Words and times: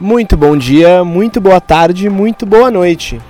Muito 0.00 0.34
bom 0.34 0.56
dia, 0.56 1.04
muito 1.04 1.42
boa 1.42 1.60
tarde, 1.60 2.08
muito 2.08 2.46
boa 2.46 2.70
noite. 2.70 3.20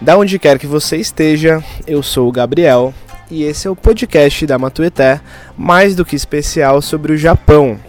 Da 0.00 0.16
onde 0.16 0.38
quer 0.38 0.60
que 0.60 0.66
você 0.66 0.96
esteja, 0.96 1.60
eu 1.88 2.04
sou 2.04 2.28
o 2.28 2.32
Gabriel 2.32 2.94
e 3.28 3.42
esse 3.42 3.66
é 3.66 3.70
o 3.70 3.74
podcast 3.74 4.46
da 4.46 4.56
Matueté, 4.56 5.20
mais 5.58 5.96
do 5.96 6.04
que 6.04 6.14
especial 6.14 6.80
sobre 6.80 7.12
o 7.12 7.16
Japão. 7.16 7.80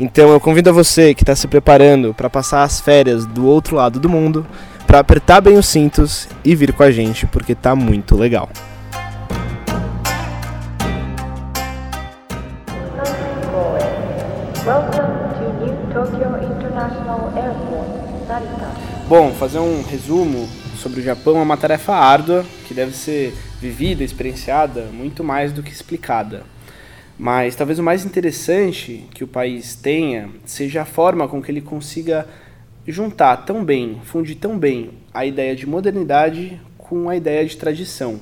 Então 0.00 0.30
eu 0.30 0.40
convido 0.40 0.70
a 0.70 0.72
você 0.72 1.14
que 1.14 1.22
está 1.22 1.36
se 1.36 1.46
preparando 1.46 2.12
para 2.12 2.28
passar 2.28 2.64
as 2.64 2.80
férias 2.80 3.24
do 3.24 3.46
outro 3.46 3.76
lado 3.76 4.00
do 4.00 4.08
mundo, 4.08 4.44
para 4.84 4.98
apertar 4.98 5.40
bem 5.40 5.56
os 5.56 5.68
cintos 5.68 6.28
e 6.44 6.56
vir 6.56 6.72
com 6.72 6.82
a 6.82 6.90
gente, 6.90 7.24
porque 7.24 7.54
tá 7.54 7.76
muito 7.76 8.16
legal. 8.16 8.48
Bom, 19.10 19.32
fazer 19.32 19.58
um 19.58 19.82
resumo 19.82 20.48
sobre 20.76 21.00
o 21.00 21.02
Japão 21.02 21.36
é 21.38 21.42
uma 21.42 21.56
tarefa 21.56 21.92
árdua 21.92 22.46
que 22.68 22.72
deve 22.72 22.92
ser 22.92 23.34
vivida, 23.60 24.04
experienciada 24.04 24.82
muito 24.92 25.24
mais 25.24 25.52
do 25.52 25.64
que 25.64 25.72
explicada. 25.72 26.44
Mas 27.18 27.56
talvez 27.56 27.80
o 27.80 27.82
mais 27.82 28.04
interessante 28.04 29.08
que 29.12 29.24
o 29.24 29.26
país 29.26 29.74
tenha 29.74 30.30
seja 30.44 30.82
a 30.82 30.84
forma 30.84 31.26
com 31.26 31.42
que 31.42 31.50
ele 31.50 31.60
consiga 31.60 32.24
juntar 32.86 33.38
tão 33.38 33.64
bem, 33.64 34.00
fundir 34.04 34.36
tão 34.36 34.56
bem 34.56 34.92
a 35.12 35.26
ideia 35.26 35.56
de 35.56 35.66
modernidade 35.66 36.60
com 36.78 37.08
a 37.08 37.16
ideia 37.16 37.44
de 37.44 37.56
tradição. 37.56 38.20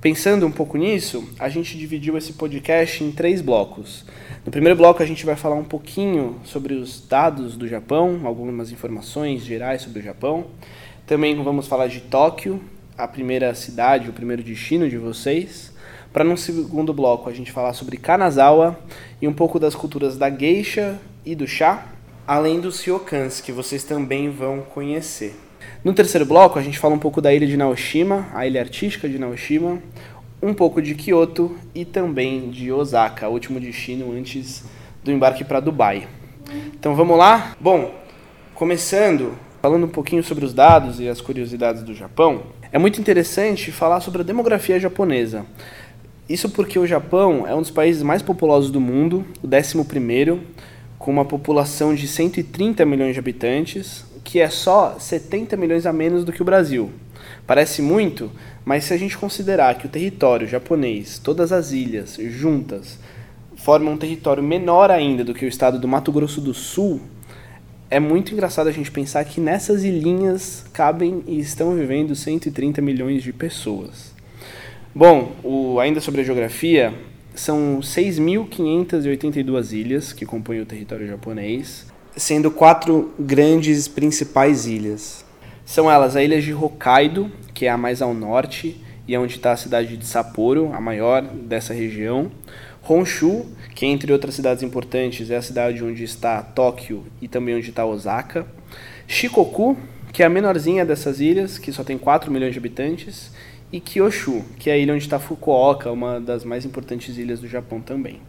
Pensando 0.00 0.46
um 0.46 0.50
pouco 0.50 0.78
nisso, 0.78 1.28
a 1.38 1.48
gente 1.48 1.76
dividiu 1.76 2.16
esse 2.16 2.34
podcast 2.34 3.02
em 3.02 3.10
três 3.10 3.40
blocos. 3.40 4.04
No 4.46 4.52
primeiro 4.52 4.76
bloco, 4.76 5.02
a 5.02 5.06
gente 5.06 5.26
vai 5.26 5.34
falar 5.34 5.56
um 5.56 5.64
pouquinho 5.64 6.40
sobre 6.44 6.74
os 6.74 7.04
dados 7.04 7.56
do 7.56 7.66
Japão, 7.66 8.20
algumas 8.24 8.70
informações 8.70 9.44
gerais 9.44 9.82
sobre 9.82 9.98
o 9.98 10.02
Japão. 10.02 10.46
Também 11.04 11.42
vamos 11.42 11.66
falar 11.66 11.88
de 11.88 12.00
Tóquio, 12.00 12.60
a 12.96 13.08
primeira 13.08 13.52
cidade, 13.54 14.08
o 14.08 14.12
primeiro 14.12 14.42
destino 14.42 14.88
de 14.88 14.96
vocês 14.96 15.72
para 16.12 16.24
no 16.24 16.36
segundo 16.36 16.92
bloco 16.92 17.28
a 17.28 17.32
gente 17.32 17.52
falar 17.52 17.72
sobre 17.72 17.96
Kanazawa 17.96 18.78
e 19.20 19.28
um 19.28 19.32
pouco 19.32 19.58
das 19.58 19.74
culturas 19.74 20.16
da 20.16 20.30
geisha 20.30 20.98
e 21.24 21.34
do 21.34 21.46
chá, 21.46 21.86
além 22.26 22.60
dos 22.60 22.82
ryokans, 22.82 23.40
que 23.40 23.52
vocês 23.52 23.84
também 23.84 24.30
vão 24.30 24.60
conhecer. 24.60 25.47
No 25.84 25.92
terceiro 25.92 26.26
bloco 26.26 26.58
a 26.58 26.62
gente 26.62 26.78
fala 26.78 26.94
um 26.94 26.98
pouco 26.98 27.20
da 27.20 27.32
ilha 27.32 27.46
de 27.46 27.56
Naoshima, 27.56 28.28
a 28.34 28.46
ilha 28.46 28.60
artística 28.60 29.08
de 29.08 29.18
Naoshima, 29.18 29.82
um 30.42 30.54
pouco 30.54 30.80
de 30.80 30.94
Kyoto 30.94 31.56
e 31.74 31.84
também 31.84 32.50
de 32.50 32.70
Osaka, 32.72 33.28
último 33.28 33.58
destino 33.58 34.12
antes 34.12 34.64
do 35.02 35.10
embarque 35.10 35.44
para 35.44 35.60
Dubai. 35.60 36.06
Então 36.74 36.94
vamos 36.94 37.18
lá? 37.18 37.56
Bom, 37.60 37.94
começando 38.54 39.36
falando 39.60 39.84
um 39.84 39.88
pouquinho 39.88 40.22
sobre 40.22 40.44
os 40.44 40.54
dados 40.54 41.00
e 41.00 41.08
as 41.08 41.20
curiosidades 41.20 41.82
do 41.82 41.94
Japão, 41.94 42.42
é 42.70 42.78
muito 42.78 43.00
interessante 43.00 43.72
falar 43.72 44.00
sobre 44.00 44.22
a 44.22 44.24
demografia 44.24 44.78
japonesa. 44.78 45.44
Isso 46.28 46.48
porque 46.50 46.78
o 46.78 46.86
Japão 46.86 47.46
é 47.46 47.54
um 47.54 47.60
dos 47.60 47.70
países 47.70 48.02
mais 48.02 48.22
populosos 48.22 48.70
do 48.70 48.80
mundo, 48.80 49.24
o 49.42 49.46
11, 49.46 50.40
com 50.98 51.10
uma 51.10 51.24
população 51.24 51.94
de 51.94 52.06
130 52.06 52.84
milhões 52.84 53.14
de 53.14 53.18
habitantes, 53.18 54.04
que 54.28 54.40
é 54.40 54.50
só 54.50 54.98
70 54.98 55.56
milhões 55.56 55.86
a 55.86 55.92
menos 55.92 56.22
do 56.22 56.34
que 56.34 56.42
o 56.42 56.44
Brasil. 56.44 56.90
Parece 57.46 57.80
muito, 57.80 58.30
mas 58.62 58.84
se 58.84 58.92
a 58.92 58.98
gente 58.98 59.16
considerar 59.16 59.78
que 59.78 59.86
o 59.86 59.88
território 59.88 60.46
japonês, 60.46 61.18
todas 61.18 61.50
as 61.50 61.72
ilhas 61.72 62.18
juntas, 62.20 62.98
formam 63.56 63.94
um 63.94 63.96
território 63.96 64.42
menor 64.42 64.90
ainda 64.90 65.24
do 65.24 65.32
que 65.32 65.46
o 65.46 65.48
estado 65.48 65.78
do 65.78 65.88
Mato 65.88 66.12
Grosso 66.12 66.42
do 66.42 66.52
Sul, 66.52 67.00
é 67.88 67.98
muito 67.98 68.34
engraçado 68.34 68.66
a 68.66 68.70
gente 68.70 68.90
pensar 68.90 69.24
que 69.24 69.40
nessas 69.40 69.82
ilhinhas 69.82 70.66
cabem 70.74 71.24
e 71.26 71.40
estão 71.40 71.74
vivendo 71.74 72.14
130 72.14 72.82
milhões 72.82 73.22
de 73.22 73.32
pessoas. 73.32 74.12
Bom, 74.94 75.32
o, 75.42 75.80
ainda 75.80 76.02
sobre 76.02 76.20
a 76.20 76.24
geografia, 76.24 76.92
são 77.34 77.80
6.582 77.80 79.72
ilhas 79.72 80.12
que 80.12 80.26
compõem 80.26 80.60
o 80.60 80.66
território 80.66 81.06
japonês, 81.06 81.86
sendo 82.18 82.50
quatro 82.50 83.14
grandes 83.18 83.86
principais 83.86 84.66
ilhas. 84.66 85.24
São 85.64 85.90
elas 85.90 86.16
a 86.16 86.22
ilha 86.22 86.42
de 86.42 86.52
Hokkaido, 86.52 87.30
que 87.54 87.66
é 87.66 87.70
a 87.70 87.76
mais 87.76 88.02
ao 88.02 88.12
norte 88.12 88.84
e 89.06 89.14
é 89.14 89.18
onde 89.18 89.36
está 89.36 89.52
a 89.52 89.56
cidade 89.56 89.96
de 89.96 90.04
Sapporo, 90.04 90.72
a 90.74 90.80
maior 90.80 91.22
dessa 91.22 91.72
região. 91.72 92.30
Honshu, 92.86 93.46
que 93.74 93.86
entre 93.86 94.12
outras 94.12 94.34
cidades 94.34 94.62
importantes 94.62 95.30
é 95.30 95.36
a 95.36 95.42
cidade 95.42 95.82
onde 95.84 96.02
está 96.02 96.42
Tóquio 96.42 97.06
e 97.22 97.28
também 97.28 97.54
onde 97.54 97.70
está 97.70 97.86
Osaka. 97.86 98.46
Shikoku, 99.06 99.76
que 100.12 100.22
é 100.22 100.26
a 100.26 100.30
menorzinha 100.30 100.84
dessas 100.84 101.20
ilhas, 101.20 101.56
que 101.56 101.72
só 101.72 101.84
tem 101.84 101.96
4 101.96 102.30
milhões 102.32 102.52
de 102.52 102.58
habitantes 102.58 103.30
e 103.72 103.80
Kyushu, 103.80 104.44
que 104.58 104.70
é 104.70 104.72
a 104.72 104.76
ilha 104.76 104.92
onde 104.92 105.04
está 105.04 105.18
Fukuoka, 105.18 105.92
uma 105.92 106.20
das 106.20 106.44
mais 106.44 106.64
importantes 106.64 107.16
ilhas 107.16 107.40
do 107.40 107.46
Japão 107.46 107.80
também. 107.80 108.20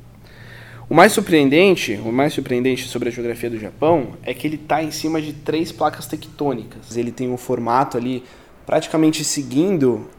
O 0.90 0.96
mais 0.96 1.12
surpreendente, 1.12 2.00
o 2.04 2.12
mais 2.12 2.34
surpreendente 2.34 2.88
sobre 2.88 3.10
a 3.10 3.12
geografia 3.12 3.48
do 3.48 3.60
Japão 3.60 4.18
é 4.24 4.34
que 4.34 4.48
ele 4.48 4.56
está 4.56 4.82
em 4.82 4.90
cima 4.90 5.22
de 5.22 5.34
três 5.34 5.72
placas 5.72 6.08
tectônicas. 6.08 6.98
Ele 6.98 7.12
tem 7.12 7.30
um 7.30 7.38
formato 7.38 7.96
ali 7.96 8.24
praticamente 8.66 9.24
seguindo 9.24 10.10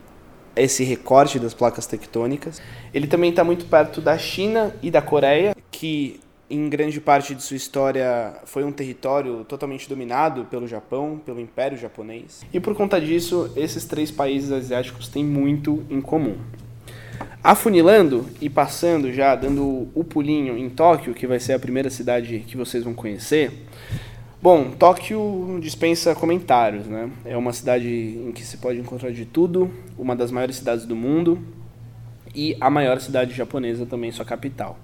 esse 0.55 0.85
recorte 0.85 1.41
das 1.41 1.53
placas 1.53 1.87
tectônicas. 1.87 2.63
Ele 2.95 3.09
também 3.09 3.31
está 3.31 3.43
muito 3.43 3.65
perto 3.65 4.01
da 4.01 4.17
China 4.17 4.73
e 4.81 4.93
da 4.93 5.03
Coreia, 5.03 5.57
que 5.73 6.21
em 6.49 6.69
grande 6.69 7.01
parte 7.01 7.35
de 7.35 7.43
sua 7.43 7.57
história 7.57 8.37
foi 8.45 8.63
um 8.63 8.71
território 8.71 9.45
totalmente 9.47 9.89
dominado 9.89 10.45
pelo 10.45 10.69
Japão, 10.69 11.21
pelo 11.27 11.41
Império 11.41 11.77
Japonês. 11.77 12.47
E 12.53 12.61
por 12.61 12.77
conta 12.77 13.01
disso, 13.01 13.51
esses 13.57 13.85
três 13.87 14.13
países 14.13 14.53
asiáticos 14.53 15.09
têm 15.09 15.25
muito 15.25 15.85
em 15.91 16.01
comum. 16.01 16.37
Afunilando 17.43 18.27
e 18.39 18.51
passando 18.51 19.11
já, 19.11 19.35
dando 19.35 19.89
o 19.95 20.05
pulinho 20.05 20.59
em 20.59 20.69
Tóquio, 20.69 21.15
que 21.15 21.27
vai 21.27 21.41
ser 21.41 21.55
a 21.55 21.59
primeira 21.59 21.89
cidade 21.89 22.45
que 22.47 22.55
vocês 22.55 22.85
vão 22.85 22.93
conhecer. 22.93 23.67
Bom, 24.43 24.73
Tóquio 24.73 25.59
dispensa 25.59 26.15
comentários, 26.15 26.87
né? 26.87 27.11
É 27.25 27.39
uma 27.39 27.55
cidade 27.55 27.89
em 27.89 28.31
que 28.33 28.43
se 28.43 28.59
pode 28.59 28.79
encontrar 28.79 29.11
de 29.11 29.25
tudo, 29.25 29.71
uma 29.97 30.15
das 30.15 30.31
maiores 30.31 30.57
cidades 30.57 30.85
do 30.85 30.95
mundo 30.95 31.39
e 32.35 32.57
a 32.61 32.69
maior 32.69 33.01
cidade 33.01 33.35
japonesa 33.35 33.87
também, 33.87 34.13
sua 34.13 34.25
capital. 34.27 34.79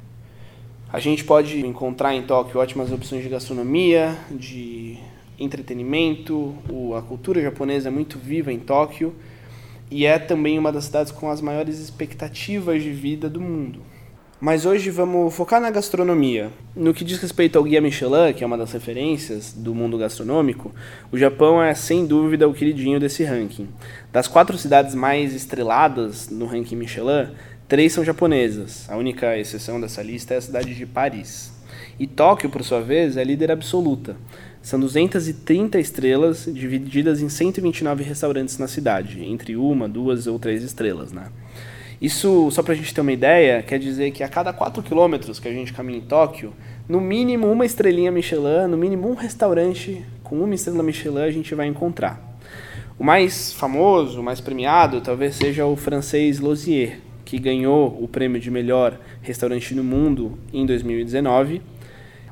A 0.91 0.99
gente 0.99 1.25
pode 1.25 1.61
encontrar 1.61 2.15
em 2.15 2.23
Tóquio 2.23 2.59
ótimas 2.59 2.91
opções 2.91 3.23
de 3.23 3.29
gastronomia, 3.29 4.17
de 4.31 4.97
entretenimento, 5.39 6.55
a 6.97 7.03
cultura 7.03 7.43
japonesa 7.43 7.89
é 7.89 7.93
muito 7.93 8.19
viva 8.19 8.51
em 8.51 8.59
Tóquio 8.59 9.15
e 9.91 10.07
é 10.07 10.19
também 10.19 10.59
uma 10.59 10.73
das 10.73 10.85
cidades 10.85 11.13
com 11.13 11.31
as 11.31 11.41
maiores 11.41 11.79
expectativas 11.79 12.83
de 12.83 12.91
vida 12.91 13.29
do 13.29 13.41
mundo. 13.41 13.81
Mas 14.39 14.67
hoje 14.67 14.91
vamos 14.91 15.35
focar 15.35 15.61
na 15.61 15.71
gastronomia. 15.71 16.51
No 16.75 16.93
que 16.93 17.05
diz 17.05 17.19
respeito 17.19 17.57
ao 17.57 17.65
Guia 17.65 17.81
Michelin, 17.81 18.35
que 18.37 18.45
é 18.45 18.47
uma 18.47 18.59
das 18.59 18.73
referências 18.73 19.53
do 19.53 19.75
mundo 19.75 19.97
gastronômico, 19.97 20.73
o 21.11 21.17
Japão 21.17 21.63
é 21.63 21.75
sem 21.75 22.07
dúvida 22.07 22.47
o 22.47 22.53
queridinho 22.53 23.01
desse 23.01 23.25
ranking. 23.25 23.69
Das 24.13 24.29
quatro 24.29 24.59
cidades 24.59 24.95
mais 24.95 25.35
estreladas 25.35 26.29
no 26.29 26.45
ranking 26.45 26.77
Michelin, 26.77 27.31
Três 27.69 27.93
são 27.93 28.05
japonesas. 28.05 28.89
A 28.89 28.97
única 28.97 29.37
exceção 29.37 29.81
dessa 29.81 30.01
lista 30.01 30.35
é 30.35 30.37
a 30.37 30.41
cidade 30.41 30.73
de 30.73 30.87
Paris. 30.87 31.53
E 31.99 32.07
Tóquio, 32.07 32.49
por 32.49 32.63
sua 32.63 32.81
vez, 32.81 33.17
é 33.17 33.25
líder 33.25 33.51
absoluta. 33.51 34.17
São 34.67 34.81
230 34.81 35.79
estrelas 35.79 36.51
divididas 36.53 37.23
em 37.23 37.29
129 37.29 38.03
restaurantes 38.03 38.59
na 38.59 38.67
cidade, 38.67 39.25
entre 39.25 39.55
uma, 39.55 39.89
duas 39.89 40.27
ou 40.27 40.41
três 40.41 40.65
estrelas, 40.65 41.13
né? 41.13 41.29
Isso, 42.03 42.51
só 42.51 42.65
para 42.65 42.73
a 42.73 42.77
gente 42.77 42.93
ter 42.93 43.01
uma 43.01 43.13
ideia, 43.13 43.63
quer 43.63 43.79
dizer 43.79 44.11
que 44.11 44.25
a 44.25 44.29
cada 44.29 44.53
4 44.53 44.83
quilômetros 44.83 45.39
que 45.39 45.47
a 45.47 45.53
gente 45.53 45.73
caminha 45.73 46.01
em 46.01 46.03
Tóquio, 46.03 46.53
no 46.89 47.01
mínimo 47.01 47.47
uma 47.47 47.65
estrelinha 47.65 48.11
Michelin, 48.11 48.67
no 48.69 48.77
mínimo 48.77 49.09
um 49.09 49.15
restaurante 49.15 50.05
com 50.25 50.43
uma 50.43 50.57
estrela 50.57 50.83
Michelin 50.83 51.21
a 51.21 51.31
gente 51.31 51.55
vai 51.55 51.69
encontrar. 51.69 52.21
O 52.99 53.05
mais 53.05 53.53
famoso, 53.53 54.19
o 54.19 54.25
mais 54.25 54.41
premiado, 54.41 55.01
talvez 55.01 55.37
seja 55.37 55.65
o 55.65 55.77
francês 55.77 56.41
Losier, 56.41 56.99
que 57.25 57.39
ganhou 57.39 57.97
o 58.03 58.09
prêmio 58.09 58.41
de 58.41 58.51
melhor 58.51 58.99
restaurante 59.23 59.77
no 59.77 59.85
mundo 59.85 60.37
em 60.53 60.67
2019. 60.67 61.76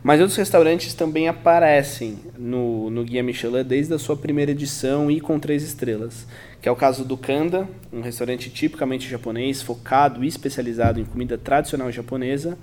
Mas 0.04 0.20
outros 0.20 0.36
restaurantes 0.36 0.92
também 0.92 1.28
aparecem 1.28 2.18
no, 2.36 2.90
no 2.90 3.02
Guia 3.04 3.22
Michelin 3.22 3.64
desde 3.64 3.94
a 3.94 3.98
sua 3.98 4.14
primeira 4.14 4.50
edição 4.50 5.10
e 5.10 5.18
com 5.18 5.40
três 5.40 5.62
estrelas, 5.62 6.26
que 6.60 6.68
é 6.68 6.70
o 6.70 6.76
caso 6.76 7.06
do 7.06 7.16
Kanda, 7.16 7.66
um 7.90 8.02
restaurante 8.02 8.50
tipicamente 8.50 9.08
japonês, 9.08 9.62
focado 9.62 10.22
e 10.22 10.28
especializado 10.28 11.00
em 11.00 11.06
comida 11.06 11.38
tradicional 11.38 11.90
japonesa, 11.90 12.58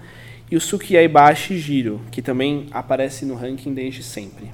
e 0.52 0.56
o 0.56 0.62
Sukiyaibashi 0.62 1.58
Jiro, 1.58 2.00
que 2.12 2.22
também 2.22 2.68
aparece 2.70 3.26
no 3.26 3.34
ranking 3.34 3.74
desde 3.74 4.04
sempre. 4.04 4.52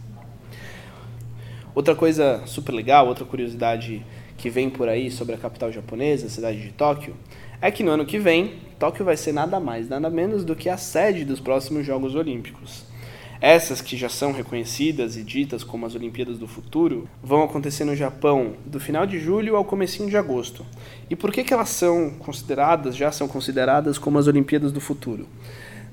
Outra 1.76 1.94
coisa 1.94 2.42
super 2.46 2.72
legal, 2.72 3.06
outra 3.06 3.26
curiosidade 3.26 4.02
que 4.38 4.50
vem 4.50 4.70
por 4.70 4.88
aí 4.88 5.12
sobre 5.12 5.36
a 5.36 5.38
capital 5.38 5.74
japonesa, 5.74 6.28
a 6.28 6.30
cidade 6.30 6.62
de 6.62 6.72
Tóquio, 6.72 7.18
é 7.62 7.70
que 7.70 7.84
no 7.84 7.92
ano 7.92 8.06
que 8.06 8.18
vem, 8.18 8.54
Tóquio 8.80 9.04
vai 9.04 9.18
ser 9.18 9.32
nada 9.32 9.60
mais, 9.60 9.90
nada 9.90 10.08
menos 10.08 10.46
do 10.46 10.56
que 10.56 10.70
a 10.70 10.78
sede 10.78 11.26
dos 11.26 11.40
próximos 11.40 11.86
Jogos 11.86 12.14
Olímpicos. 12.14 12.86
Essas 13.42 13.82
que 13.82 13.98
já 13.98 14.08
são 14.08 14.32
reconhecidas 14.32 15.18
e 15.18 15.24
ditas 15.24 15.64
como 15.64 15.86
as 15.86 15.96
Olimpíadas 15.96 16.38
do 16.38 16.48
Futuro 16.48 17.08
vão 17.22 17.44
acontecer 17.44 17.86
no 17.86 17.96
Japão 17.96 18.54
do 18.66 18.80
final 18.80 19.06
de 19.06 19.20
julho 19.20 19.56
ao 19.56 19.66
comecinho 19.66 20.10
de 20.10 20.18
agosto. 20.18 20.66
E 21.10 21.16
por 21.16 21.32
que, 21.32 21.44
que 21.44 21.54
elas 21.54 21.70
são 21.70 22.12
consideradas, 22.20 22.96
já 22.96 23.12
são 23.12 23.28
consideradas 23.28 23.98
como 23.98 24.20
as 24.20 24.28
Olimpíadas 24.28 24.72
do 24.72 24.82
Futuro? 24.82 25.28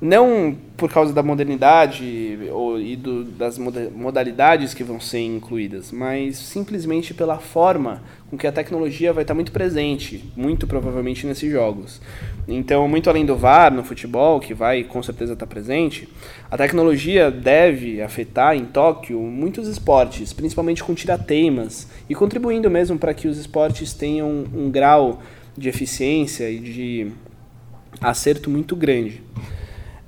Não 0.01 0.57
por 0.77 0.91
causa 0.91 1.13
da 1.13 1.23
modernidade 1.23 2.39
ou, 2.51 2.81
e 2.81 2.97
do, 2.97 3.25
das 3.25 3.59
modalidades 3.59 4.75
que 4.75 4.83
vão 4.83 5.01
ser 5.01 5.21
incluídas, 5.21 5.93
mas 5.93 6.37
simplesmente 6.37 7.15
pela 7.15 7.39
forma 7.39 8.03
com 8.29 8.37
que 8.37 8.47
a 8.47 8.53
tecnologia 8.53 9.13
vai 9.13 9.23
estar 9.23 9.35
muito 9.35 9.53
presente, 9.53 10.25
muito 10.37 10.67
provavelmente 10.67 11.27
nesses 11.27 11.51
jogos. 11.51 12.01
Então, 12.49 12.87
muito 12.89 13.09
além 13.09 13.25
do 13.25 13.37
VAR 13.37 13.73
no 13.73 13.85
futebol, 13.85 14.41
que 14.41 14.53
vai 14.53 14.83
com 14.83 15.03
certeza 15.03 15.35
estar 15.35 15.47
presente, 15.47 16.09
a 16.51 16.57
tecnologia 16.57 17.31
deve 17.31 18.03
afetar 18.03 18.57
em 18.57 18.65
Tóquio 18.65 19.21
muitos 19.21 19.69
esportes, 19.69 20.33
principalmente 20.33 20.83
com 20.83 20.95
tirateimas, 20.95 21.89
e 22.09 22.15
contribuindo 22.15 22.71
mesmo 22.71 22.99
para 22.99 23.15
que 23.15 23.29
os 23.29 23.39
esportes 23.39 23.95
tenham 23.95 24.45
um 24.53 24.71
grau 24.71 25.23
de 25.57 25.69
eficiência 25.69 26.51
e 26.51 26.59
de 26.59 27.13
acerto 28.01 28.51
muito 28.51 28.75
grande. 28.75 29.23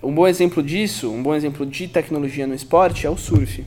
Um 0.02 0.14
bom 0.14 0.26
exemplo 0.26 0.62
disso, 0.62 1.10
um 1.10 1.22
bom 1.22 1.34
exemplo 1.34 1.64
de 1.64 1.88
tecnologia 1.88 2.46
no 2.46 2.54
esporte 2.54 3.06
é 3.06 3.10
o 3.10 3.16
surf. 3.16 3.64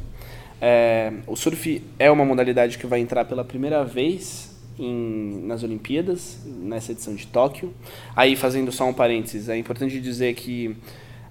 É, 0.61 1.11
o 1.25 1.35
surf 1.35 1.81
é 1.97 2.11
uma 2.11 2.23
modalidade 2.23 2.77
que 2.77 2.85
vai 2.85 2.99
entrar 2.99 3.25
pela 3.25 3.43
primeira 3.43 3.83
vez 3.83 4.55
em, 4.77 5.41
nas 5.45 5.63
Olimpíadas, 5.63 6.37
nessa 6.45 6.91
edição 6.91 7.15
de 7.15 7.25
Tóquio. 7.25 7.73
Aí, 8.15 8.35
fazendo 8.35 8.71
só 8.71 8.87
um 8.87 8.93
parênteses, 8.93 9.49
é 9.49 9.57
importante 9.57 9.99
dizer 9.99 10.35
que 10.35 10.75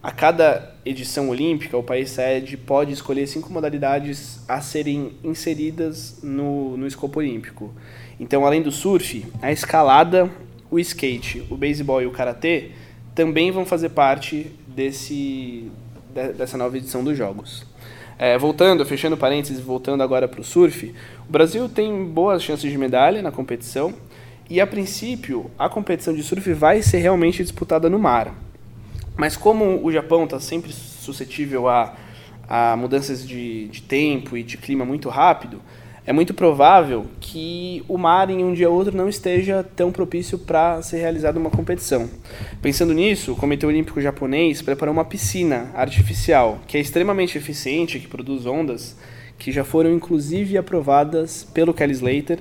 a 0.02 0.10
cada 0.10 0.74
edição 0.84 1.28
olímpica, 1.28 1.76
o 1.76 1.82
país 1.82 2.10
sede 2.10 2.56
pode 2.56 2.92
escolher 2.92 3.28
cinco 3.28 3.52
modalidades 3.52 4.40
a 4.48 4.60
serem 4.60 5.12
inseridas 5.22 6.18
no, 6.24 6.76
no 6.76 6.88
escopo 6.88 7.20
olímpico. 7.20 7.72
Então, 8.18 8.44
além 8.44 8.62
do 8.62 8.72
surf, 8.72 9.24
a 9.40 9.52
escalada, 9.52 10.28
o 10.68 10.78
skate, 10.80 11.44
o 11.48 11.56
beisebol 11.56 12.02
e 12.02 12.06
o 12.06 12.10
karatê 12.10 12.72
também 13.14 13.50
vão 13.52 13.64
fazer 13.64 13.90
parte 13.90 14.57
desse, 14.78 15.72
dessa 16.36 16.56
nova 16.56 16.76
edição 16.76 17.02
dos 17.02 17.18
Jogos. 17.18 17.66
É, 18.16 18.38
voltando, 18.38 18.86
fechando 18.86 19.16
parênteses, 19.16 19.60
voltando 19.60 20.04
agora 20.04 20.28
para 20.28 20.40
o 20.40 20.44
surf, 20.44 20.94
o 21.28 21.32
Brasil 21.32 21.68
tem 21.68 22.04
boas 22.04 22.42
chances 22.44 22.70
de 22.70 22.78
medalha 22.78 23.20
na 23.20 23.32
competição 23.32 23.92
e, 24.48 24.60
a 24.60 24.66
princípio, 24.66 25.50
a 25.58 25.68
competição 25.68 26.14
de 26.14 26.22
surf 26.22 26.52
vai 26.52 26.80
ser 26.80 26.98
realmente 26.98 27.42
disputada 27.42 27.90
no 27.90 27.98
mar. 27.98 28.32
Mas 29.16 29.36
como 29.36 29.84
o 29.84 29.90
Japão 29.90 30.24
está 30.24 30.38
sempre 30.38 30.72
suscetível 30.72 31.68
a, 31.68 31.96
a 32.48 32.76
mudanças 32.76 33.26
de, 33.26 33.66
de 33.66 33.82
tempo 33.82 34.36
e 34.36 34.44
de 34.44 34.56
clima 34.56 34.84
muito 34.84 35.08
rápido, 35.08 35.60
é 36.08 36.12
muito 36.14 36.32
provável 36.32 37.04
que 37.20 37.84
o 37.86 37.98
mar 37.98 38.30
em 38.30 38.42
um 38.42 38.54
dia 38.54 38.70
ou 38.70 38.74
outro 38.74 38.96
não 38.96 39.10
esteja 39.10 39.62
tão 39.62 39.92
propício 39.92 40.38
para 40.38 40.80
ser 40.80 41.00
realizada 41.00 41.38
uma 41.38 41.50
competição. 41.50 42.08
Pensando 42.62 42.94
nisso, 42.94 43.32
o 43.32 43.36
Comitê 43.36 43.66
Olímpico 43.66 44.00
Japonês 44.00 44.62
preparou 44.62 44.94
uma 44.94 45.04
piscina 45.04 45.70
artificial 45.74 46.60
que 46.66 46.78
é 46.78 46.80
extremamente 46.80 47.36
eficiente, 47.36 47.98
que 47.98 48.08
produz 48.08 48.46
ondas, 48.46 48.96
que 49.36 49.52
já 49.52 49.64
foram 49.64 49.92
inclusive 49.92 50.56
aprovadas 50.56 51.44
pelo 51.52 51.74
Kelly 51.74 51.92
Slater, 51.92 52.38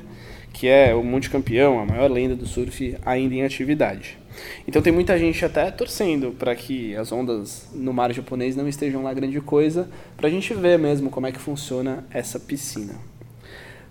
que 0.54 0.70
é 0.70 0.96
o 0.96 1.04
multicampeão, 1.04 1.78
a 1.78 1.86
maior 1.86 2.10
lenda 2.10 2.38
do 2.38 2.46
surf 2.46 2.96
ainda 3.06 3.36
em 3.36 3.44
atividade. 3.44 4.18
Então 4.66 4.82
tem 4.82 4.94
muita 4.94 5.20
gente 5.20 5.44
até 5.44 5.70
torcendo 5.72 6.32
para 6.32 6.56
que 6.56 6.96
as 6.96 7.12
ondas 7.12 7.68
no 7.74 7.92
mar 7.92 8.14
japonês 8.14 8.56
não 8.56 8.66
estejam 8.66 9.04
lá 9.04 9.14
grande 9.14 9.42
coisa, 9.42 9.90
para 10.16 10.30
a 10.30 10.32
gente 10.32 10.54
ver 10.54 10.80
mesmo 10.80 11.10
como 11.10 11.28
é 11.28 11.34
que 11.34 11.40
funciona 11.40 12.06
essa 12.14 12.40
piscina. 12.40 13.17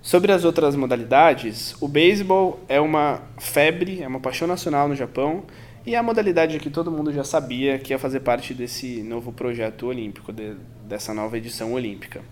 Sobre 0.07 0.31
as 0.31 0.45
outras 0.45 0.77
modalidades, 0.77 1.75
o 1.83 1.89
beisebol 1.89 2.61
é 2.69 2.81
uma 2.81 3.23
febre, 3.41 4.05
é 4.05 4.07
uma 4.07 4.21
paixão 4.21 4.47
nacional 4.47 4.87
no 4.87 4.95
Japão 4.95 5.43
e 5.85 5.97
é 5.97 5.99
a 5.99 6.03
modalidade 6.03 6.61
que 6.61 6.71
todo 6.71 6.93
mundo 6.93 7.13
já 7.13 7.25
sabia 7.25 7.77
que 7.77 7.93
ia 7.93 7.99
fazer 7.99 8.21
parte 8.21 8.55
desse 8.55 9.03
novo 9.03 9.33
projeto 9.33 9.89
olímpico, 9.89 10.33
de, 10.33 10.55
dessa 10.85 11.13
nova 11.13 11.37
edição 11.37 11.73
olímpica. 11.73 12.23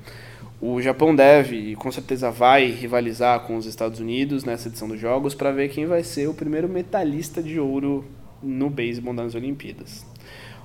O 0.60 0.80
Japão 0.80 1.12
deve 1.16 1.56
e 1.56 1.74
com 1.74 1.90
certeza 1.90 2.30
vai 2.30 2.66
rivalizar 2.66 3.40
com 3.40 3.56
os 3.56 3.66
Estados 3.66 3.98
Unidos 3.98 4.44
nessa 4.44 4.68
edição 4.68 4.86
dos 4.86 5.00
Jogos 5.00 5.34
para 5.34 5.50
ver 5.50 5.68
quem 5.68 5.84
vai 5.84 6.04
ser 6.04 6.28
o 6.28 6.34
primeiro 6.34 6.68
medalhista 6.68 7.42
de 7.42 7.58
ouro 7.58 8.04
no 8.40 8.70
beisebol 8.70 9.12
nas 9.12 9.34
Olimpíadas. 9.34 10.06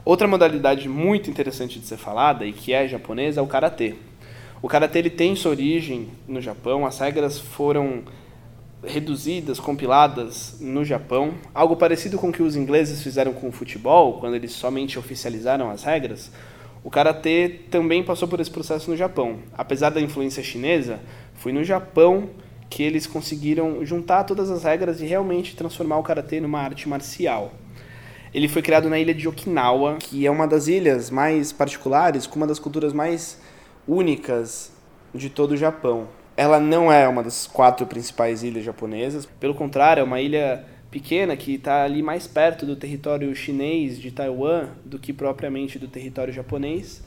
Outra 0.06 0.28
modalidade 0.28 0.88
muito 0.88 1.28
interessante 1.28 1.80
de 1.80 1.88
ser 1.88 1.98
falada 1.98 2.46
e 2.46 2.54
que 2.54 2.72
é 2.72 2.88
japonesa 2.88 3.42
é 3.42 3.44
o 3.44 3.48
karatê. 3.48 3.96
O 4.62 4.68
karatê 4.68 5.00
ele 5.00 5.10
tem 5.10 5.36
sua 5.36 5.52
origem 5.52 6.10
no 6.28 6.42
Japão, 6.42 6.86
as 6.86 7.00
regras 7.00 7.40
foram 7.40 8.04
reduzidas, 8.84 9.60
compiladas 9.60 10.58
no 10.60 10.84
Japão, 10.84 11.34
algo 11.54 11.76
parecido 11.76 12.18
com 12.18 12.30
o 12.30 12.32
que 12.32 12.44
os 12.44 12.56
ingleses 12.56 13.02
fizeram 13.02 13.34
com 13.34 13.48
o 13.48 13.52
futebol, 13.52 14.20
quando 14.20 14.36
eles 14.36 14.52
somente 14.52 15.00
oficializaram 15.00 15.70
as 15.70 15.84
regras. 15.84 16.32
O 16.84 16.90
karatê 16.90 17.60
também 17.70 18.04
passou 18.04 18.28
por 18.28 18.40
esse 18.40 18.52
processo 18.52 18.90
no 18.90 18.98
Japão. 18.98 19.40
Apesar 19.58 19.90
da 19.90 20.02
influência 20.02 20.42
chinesa, 20.44 21.00
foi 21.36 21.52
no 21.52 21.64
Japão 21.64 22.30
que 22.70 22.84
eles 22.84 23.08
conseguiram 23.08 23.84
juntar 23.86 24.24
todas 24.24 24.50
as 24.50 24.64
regras 24.64 25.02
e 25.02 25.06
realmente 25.06 25.56
transformar 25.56 25.98
o 25.98 26.04
karatê 26.04 26.40
numa 26.40 26.60
arte 26.60 26.88
marcial. 26.88 27.54
Ele 28.34 28.48
foi 28.48 28.62
criado 28.62 28.90
na 28.90 29.00
ilha 29.00 29.14
de 29.14 29.28
Okinawa, 29.28 29.98
que 30.00 30.26
é 30.26 30.32
uma 30.32 30.48
das 30.48 30.68
ilhas 30.68 31.10
mais 31.10 31.52
particulares, 31.52 32.28
com 32.28 32.36
uma 32.36 32.46
das 32.48 32.60
culturas 32.60 32.94
mais 32.94 33.40
únicas 33.90 34.72
de 35.14 35.30
todo 35.30 35.54
o 35.54 35.58
Japão. 35.58 36.08
Ela 36.38 36.60
não 36.60 36.92
é 36.92 37.08
uma 37.08 37.24
das 37.24 37.48
quatro 37.48 37.86
principais 37.88 38.44
ilhas 38.44 38.64
japonesas, 38.64 39.26
pelo 39.26 39.56
contrário, 39.56 40.02
é 40.02 40.04
uma 40.04 40.22
ilha 40.22 40.64
pequena 40.92 41.36
que 41.36 41.56
está 41.56 41.84
ali 41.84 42.02
mais 42.02 42.28
perto 42.28 42.66
do 42.66 42.76
território 42.76 43.34
chinês 43.36 44.00
de 44.00 44.12
Taiwan 44.12 44.70
do 44.86 44.98
que 44.98 45.12
propriamente 45.12 45.78
do 45.78 45.88
território 45.88 46.34
japonês. 46.34 47.04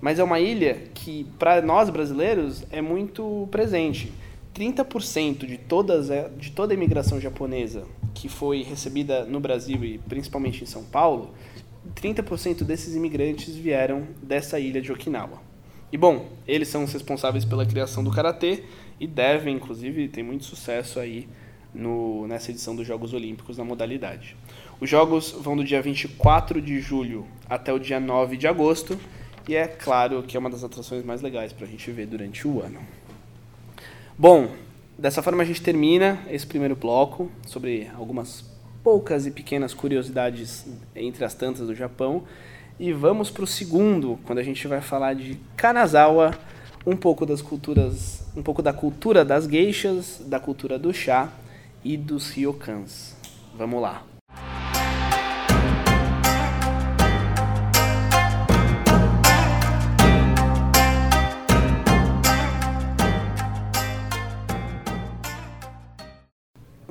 Mas 0.00 0.18
é 0.18 0.24
uma 0.24 0.38
ilha 0.38 0.82
que, 0.94 1.24
para 1.38 1.62
nós 1.62 1.88
brasileiros, 1.88 2.64
é 2.70 2.82
muito 2.82 3.48
presente. 3.50 4.12
30% 4.54 5.46
de, 5.46 5.58
todas, 5.58 6.08
de 6.38 6.50
toda 6.50 6.72
a 6.72 6.76
imigração 6.76 7.20
japonesa 7.20 7.84
que 8.14 8.28
foi 8.28 8.62
recebida 8.62 9.24
no 9.24 9.38
Brasil 9.38 9.84
e 9.84 9.98
principalmente 9.98 10.62
em 10.64 10.66
São 10.66 10.82
Paulo, 10.82 11.34
30% 11.94 12.64
desses 12.64 12.94
imigrantes 12.94 13.54
vieram 13.54 14.06
dessa 14.22 14.58
ilha 14.58 14.80
de 14.80 14.90
Okinawa. 14.90 15.45
E 15.92 15.96
bom, 15.96 16.28
eles 16.46 16.68
são 16.68 16.84
os 16.84 16.92
responsáveis 16.92 17.44
pela 17.44 17.64
criação 17.64 18.02
do 18.02 18.10
karatê 18.10 18.64
e 18.98 19.06
devem, 19.06 19.56
inclusive, 19.56 20.08
ter 20.08 20.22
muito 20.22 20.44
sucesso 20.44 20.98
aí 20.98 21.28
no, 21.72 22.26
nessa 22.26 22.50
edição 22.50 22.74
dos 22.74 22.86
Jogos 22.86 23.12
Olímpicos 23.12 23.58
na 23.58 23.64
modalidade. 23.64 24.36
Os 24.80 24.90
jogos 24.90 25.30
vão 25.32 25.56
do 25.56 25.64
dia 25.64 25.80
24 25.80 26.60
de 26.60 26.80
julho 26.80 27.26
até 27.48 27.72
o 27.72 27.78
dia 27.78 28.00
9 28.00 28.36
de 28.36 28.46
agosto 28.46 28.98
e 29.48 29.54
é 29.54 29.66
claro 29.66 30.22
que 30.22 30.36
é 30.36 30.40
uma 30.40 30.50
das 30.50 30.64
atrações 30.64 31.04
mais 31.04 31.22
legais 31.22 31.52
para 31.52 31.66
a 31.66 31.68
gente 31.68 31.90
ver 31.90 32.06
durante 32.06 32.48
o 32.48 32.60
ano. 32.60 32.80
Bom, 34.18 34.50
dessa 34.98 35.22
forma 35.22 35.42
a 35.42 35.46
gente 35.46 35.62
termina 35.62 36.20
esse 36.28 36.46
primeiro 36.46 36.74
bloco 36.74 37.30
sobre 37.46 37.88
algumas 37.94 38.44
poucas 38.82 39.26
e 39.26 39.30
pequenas 39.30 39.72
curiosidades 39.72 40.66
entre 40.94 41.24
as 41.24 41.34
tantas 41.34 41.66
do 41.66 41.74
Japão. 41.74 42.24
E 42.78 42.92
vamos 42.92 43.30
para 43.30 43.44
o 43.44 43.46
segundo, 43.46 44.18
quando 44.24 44.38
a 44.38 44.42
gente 44.42 44.68
vai 44.68 44.82
falar 44.82 45.14
de 45.14 45.38
Kanazawa, 45.56 46.34
um 46.86 46.94
pouco 46.94 47.24
das 47.24 47.40
culturas, 47.40 48.22
um 48.36 48.42
pouco 48.42 48.60
da 48.60 48.72
cultura 48.72 49.24
das 49.24 49.46
geishas, 49.46 50.22
da 50.26 50.38
cultura 50.38 50.78
do 50.78 50.92
chá 50.92 51.30
e 51.82 51.96
dos 51.96 52.30
ryokans. 52.30 53.16
Vamos 53.56 53.80
lá. 53.80 54.02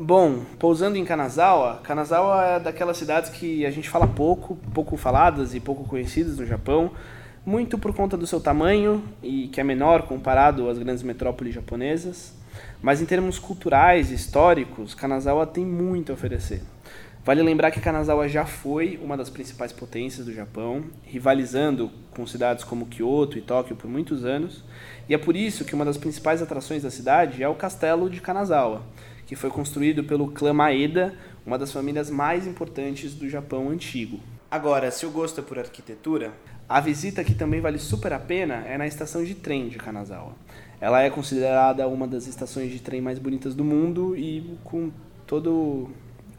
Bom, 0.06 0.46
pousando 0.60 0.98
em 0.98 1.04
Kanazawa, 1.04 1.80
Kanazawa 1.82 2.46
é 2.46 2.60
daquelas 2.60 2.96
cidades 2.96 3.32
que 3.32 3.66
a 3.66 3.72
gente 3.72 3.90
fala 3.90 4.06
pouco, 4.06 4.56
pouco 4.72 4.96
faladas 4.96 5.56
e 5.56 5.60
pouco 5.60 5.84
conhecidas 5.84 6.38
no 6.38 6.46
Japão, 6.46 6.92
muito 7.44 7.76
por 7.80 7.92
conta 7.92 8.16
do 8.16 8.28
seu 8.28 8.40
tamanho 8.40 9.04
e 9.24 9.48
que 9.48 9.60
é 9.60 9.64
menor 9.64 10.04
comparado 10.04 10.70
às 10.70 10.78
grandes 10.78 11.02
metrópoles 11.02 11.56
japonesas. 11.56 12.36
Mas 12.84 13.02
em 13.02 13.06
termos 13.08 13.40
culturais 13.40 14.12
e 14.12 14.14
históricos, 14.14 14.94
Kanazawa 14.94 15.48
tem 15.48 15.66
muito 15.66 16.12
a 16.12 16.14
oferecer. 16.14 16.62
Vale 17.26 17.42
lembrar 17.42 17.72
que 17.72 17.82
Kanazawa 17.82 18.30
já 18.30 18.46
foi 18.46 19.00
uma 19.04 19.18
das 19.18 19.32
principais 19.32 19.74
potências 19.74 20.24
do 20.24 20.32
Japão, 20.32 20.84
rivalizando 21.04 21.90
com 22.12 22.28
cidades 22.28 22.64
como 22.64 22.86
Kyoto 22.86 23.40
e 23.40 23.42
Tóquio 23.42 23.76
por 23.76 23.90
muitos 23.90 24.24
anos, 24.24 24.64
e 25.10 25.16
é 25.16 25.18
por 25.18 25.36
isso 25.36 25.66
que 25.66 25.74
uma 25.74 25.84
das 25.84 25.98
principais 25.98 26.44
atrações 26.44 26.84
da 26.84 26.92
cidade 26.92 27.42
é 27.42 27.50
o 27.50 27.56
Castelo 27.56 28.08
de 28.08 28.22
Kanazawa, 28.22 28.84
que 29.26 29.36
foi 29.36 29.50
construído 29.50 30.04
pelo 30.04 30.28
clã 30.32 30.54
Maeda, 30.54 31.14
uma 31.46 31.58
das 31.58 31.72
famílias 31.72 32.10
mais 32.10 32.46
importantes 32.48 33.14
do 33.14 33.30
Japão 33.30 33.70
antigo. 33.70 34.20
Agora, 34.50 34.92
se 34.92 35.06
o 35.06 35.12
gosto 35.12 35.42
é 35.42 35.44
por 35.44 35.60
arquitetura, 35.60 36.34
A 36.68 36.80
visita 36.80 37.24
que 37.24 37.36
também 37.36 37.62
vale 37.62 37.78
super 37.78 38.12
a 38.12 38.18
pena 38.20 38.56
é 38.66 38.76
na 38.76 38.88
estação 38.88 39.24
de 39.24 39.36
trem 39.36 39.70
de 39.70 39.78
Kanazawa. 39.78 40.34
Ela 40.82 41.04
é 41.04 41.12
considerada 41.12 41.88
uma 41.88 42.08
das 42.08 42.26
estações 42.26 42.72
de 42.72 42.80
trem 42.80 43.02
mais 43.02 43.20
bonitas 43.20 43.54
do 43.54 43.64
mundo 43.64 44.16
e 44.18 44.58
com 44.64 44.92
todo 45.28 45.90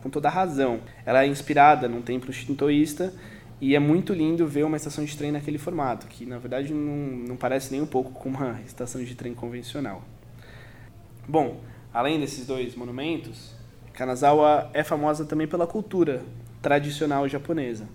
com 0.03 0.11
toda 0.11 0.29
razão. 0.29 0.81
Ela 1.05 1.23
é 1.23 1.29
inspirada 1.29 1.89
num 1.89 2.03
templo 2.03 2.33
shintoísta 2.33 3.15
e 3.61 3.77
é 3.77 3.79
muito 3.79 4.13
lindo 4.13 4.47
ver 4.49 4.65
uma 4.65 4.77
estação 4.77 5.05
de 5.05 5.17
trem 5.17 5.31
naquele 5.31 5.59
formato, 5.59 6.09
que 6.09 6.27
na 6.27 6.39
verdade 6.39 6.75
não, 6.75 6.97
não 7.29 7.37
parece 7.37 7.71
nem 7.71 7.81
um 7.81 7.87
pouco 7.87 8.11
com 8.11 8.29
uma 8.29 8.61
estação 8.67 9.03
de 9.03 9.15
trem 9.15 9.33
convencional. 9.33 10.03
Bom, 11.29 11.61
além 11.97 12.21
desses 12.21 12.47
dois 12.47 12.75
monumentos, 12.75 13.55
Kanazawa 13.95 14.71
é 14.75 14.85
famosa 14.85 15.25
também 15.25 15.47
pela 15.47 15.67
cultura 15.67 16.23
tradicional 16.61 17.27
japonesa. 17.27 17.89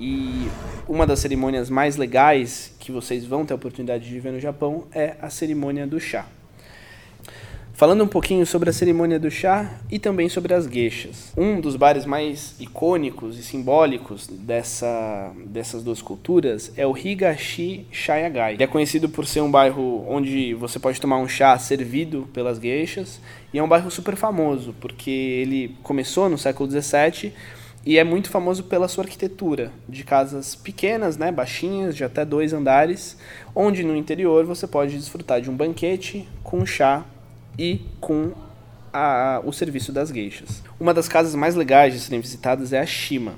E 0.00 0.48
uma 0.88 1.06
das 1.06 1.18
cerimônias 1.18 1.68
mais 1.68 1.96
legais 1.96 2.74
que 2.80 2.90
vocês 2.90 3.26
vão 3.26 3.44
ter 3.44 3.52
a 3.52 3.56
oportunidade 3.56 4.08
de 4.08 4.18
ver 4.18 4.32
no 4.32 4.40
Japão 4.40 4.86
é 4.92 5.14
a 5.20 5.28
cerimônia 5.28 5.86
do 5.86 6.00
chá. 6.00 6.24
Falando 7.78 8.02
um 8.02 8.08
pouquinho 8.08 8.44
sobre 8.44 8.70
a 8.70 8.72
cerimônia 8.72 9.20
do 9.20 9.30
chá 9.30 9.78
e 9.88 10.00
também 10.00 10.28
sobre 10.28 10.52
as 10.52 10.66
geishas. 10.66 11.32
Um 11.36 11.60
dos 11.60 11.76
bares 11.76 12.04
mais 12.04 12.56
icônicos 12.58 13.38
e 13.38 13.42
simbólicos 13.44 14.26
dessa, 14.26 15.32
dessas 15.46 15.84
duas 15.84 16.02
culturas 16.02 16.72
é 16.76 16.84
o 16.84 16.98
Higashi 16.98 17.86
Shayagai. 17.92 18.54
Ele 18.54 18.64
é 18.64 18.66
conhecido 18.66 19.08
por 19.08 19.24
ser 19.24 19.42
um 19.42 19.50
bairro 19.52 20.04
onde 20.08 20.54
você 20.54 20.80
pode 20.80 21.00
tomar 21.00 21.18
um 21.18 21.28
chá 21.28 21.56
servido 21.56 22.28
pelas 22.32 22.58
geishas 22.58 23.20
e 23.54 23.60
é 23.60 23.62
um 23.62 23.68
bairro 23.68 23.92
super 23.92 24.16
famoso 24.16 24.74
porque 24.80 25.08
ele 25.08 25.76
começou 25.80 26.28
no 26.28 26.36
século 26.36 26.66
17 26.66 27.32
e 27.86 27.96
é 27.96 28.02
muito 28.02 28.28
famoso 28.28 28.64
pela 28.64 28.88
sua 28.88 29.04
arquitetura, 29.04 29.70
de 29.88 30.02
casas 30.02 30.56
pequenas, 30.56 31.16
né, 31.16 31.30
baixinhas, 31.30 31.94
de 31.94 32.02
até 32.02 32.24
dois 32.24 32.52
andares, 32.52 33.16
onde 33.54 33.84
no 33.84 33.94
interior 33.94 34.44
você 34.44 34.66
pode 34.66 34.96
desfrutar 34.96 35.40
de 35.40 35.48
um 35.48 35.54
banquete 35.54 36.28
com 36.42 36.66
chá 36.66 37.06
e 37.58 37.80
com 38.00 38.32
a, 38.92 39.42
o 39.44 39.52
serviço 39.52 39.92
das 39.92 40.10
geixas. 40.10 40.62
Uma 40.78 40.94
das 40.94 41.08
casas 41.08 41.34
mais 41.34 41.54
legais 41.54 41.92
de 41.92 42.00
serem 42.00 42.20
visitadas 42.20 42.72
é 42.72 42.78
a 42.78 42.86
Shima. 42.86 43.34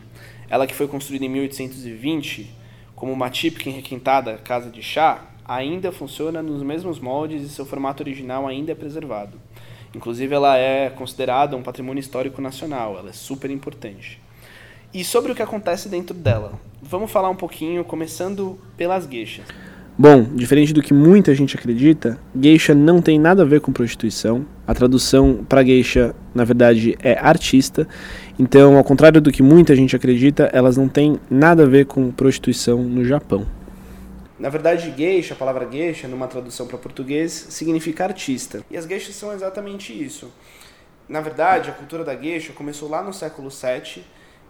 Ela 0.48 0.66
que 0.66 0.74
foi 0.74 0.86
construída 0.86 1.24
em 1.24 1.28
1820 1.28 2.60
como 3.00 3.14
uma 3.14 3.30
típica 3.30 3.70
e 3.70 3.72
requintada 3.72 4.36
casa 4.36 4.68
de 4.68 4.82
chá, 4.82 5.24
ainda 5.42 5.90
funciona 5.90 6.42
nos 6.42 6.62
mesmos 6.62 7.00
moldes 7.00 7.42
e 7.42 7.48
seu 7.48 7.64
formato 7.64 8.02
original 8.02 8.46
ainda 8.46 8.72
é 8.72 8.74
preservado. 8.74 9.40
Inclusive 9.94 10.34
ela 10.34 10.58
é 10.58 10.90
considerada 10.90 11.56
um 11.56 11.62
patrimônio 11.62 11.98
histórico 11.98 12.42
nacional, 12.42 12.98
ela 12.98 13.08
é 13.08 13.14
super 13.14 13.50
importante. 13.50 14.20
E 14.92 15.02
sobre 15.02 15.32
o 15.32 15.34
que 15.34 15.40
acontece 15.40 15.88
dentro 15.88 16.14
dela, 16.14 16.60
vamos 16.82 17.10
falar 17.10 17.30
um 17.30 17.36
pouquinho, 17.36 17.82
começando 17.84 18.58
pelas 18.76 19.06
gueixas. 19.06 19.46
Bom, 20.02 20.22
diferente 20.22 20.72
do 20.72 20.80
que 20.80 20.94
muita 20.94 21.34
gente 21.34 21.54
acredita, 21.54 22.18
geisha 22.34 22.74
não 22.74 23.02
tem 23.02 23.18
nada 23.18 23.42
a 23.42 23.44
ver 23.44 23.60
com 23.60 23.70
prostituição. 23.70 24.46
A 24.66 24.72
tradução 24.72 25.44
para 25.46 25.62
geisha, 25.62 26.14
na 26.34 26.42
verdade, 26.42 26.96
é 27.02 27.18
artista. 27.18 27.86
Então, 28.38 28.78
ao 28.78 28.82
contrário 28.82 29.20
do 29.20 29.30
que 29.30 29.42
muita 29.42 29.76
gente 29.76 29.94
acredita, 29.94 30.44
elas 30.54 30.78
não 30.78 30.88
têm 30.88 31.20
nada 31.28 31.64
a 31.64 31.66
ver 31.66 31.84
com 31.84 32.10
prostituição 32.10 32.82
no 32.82 33.04
Japão. 33.04 33.46
Na 34.38 34.48
verdade, 34.48 34.90
geisha, 34.96 35.34
a 35.34 35.36
palavra 35.36 35.68
geisha, 35.70 36.08
numa 36.08 36.26
tradução 36.26 36.66
para 36.66 36.78
português, 36.78 37.48
significa 37.50 38.02
artista. 38.02 38.64
E 38.70 38.78
as 38.78 38.86
geishas 38.86 39.14
são 39.14 39.34
exatamente 39.34 39.92
isso. 39.92 40.32
Na 41.06 41.20
verdade, 41.20 41.68
a 41.68 41.74
cultura 41.74 42.04
da 42.04 42.16
geisha 42.16 42.54
começou 42.54 42.88
lá 42.88 43.02
no 43.02 43.12
século 43.12 43.50
VII 43.50 44.02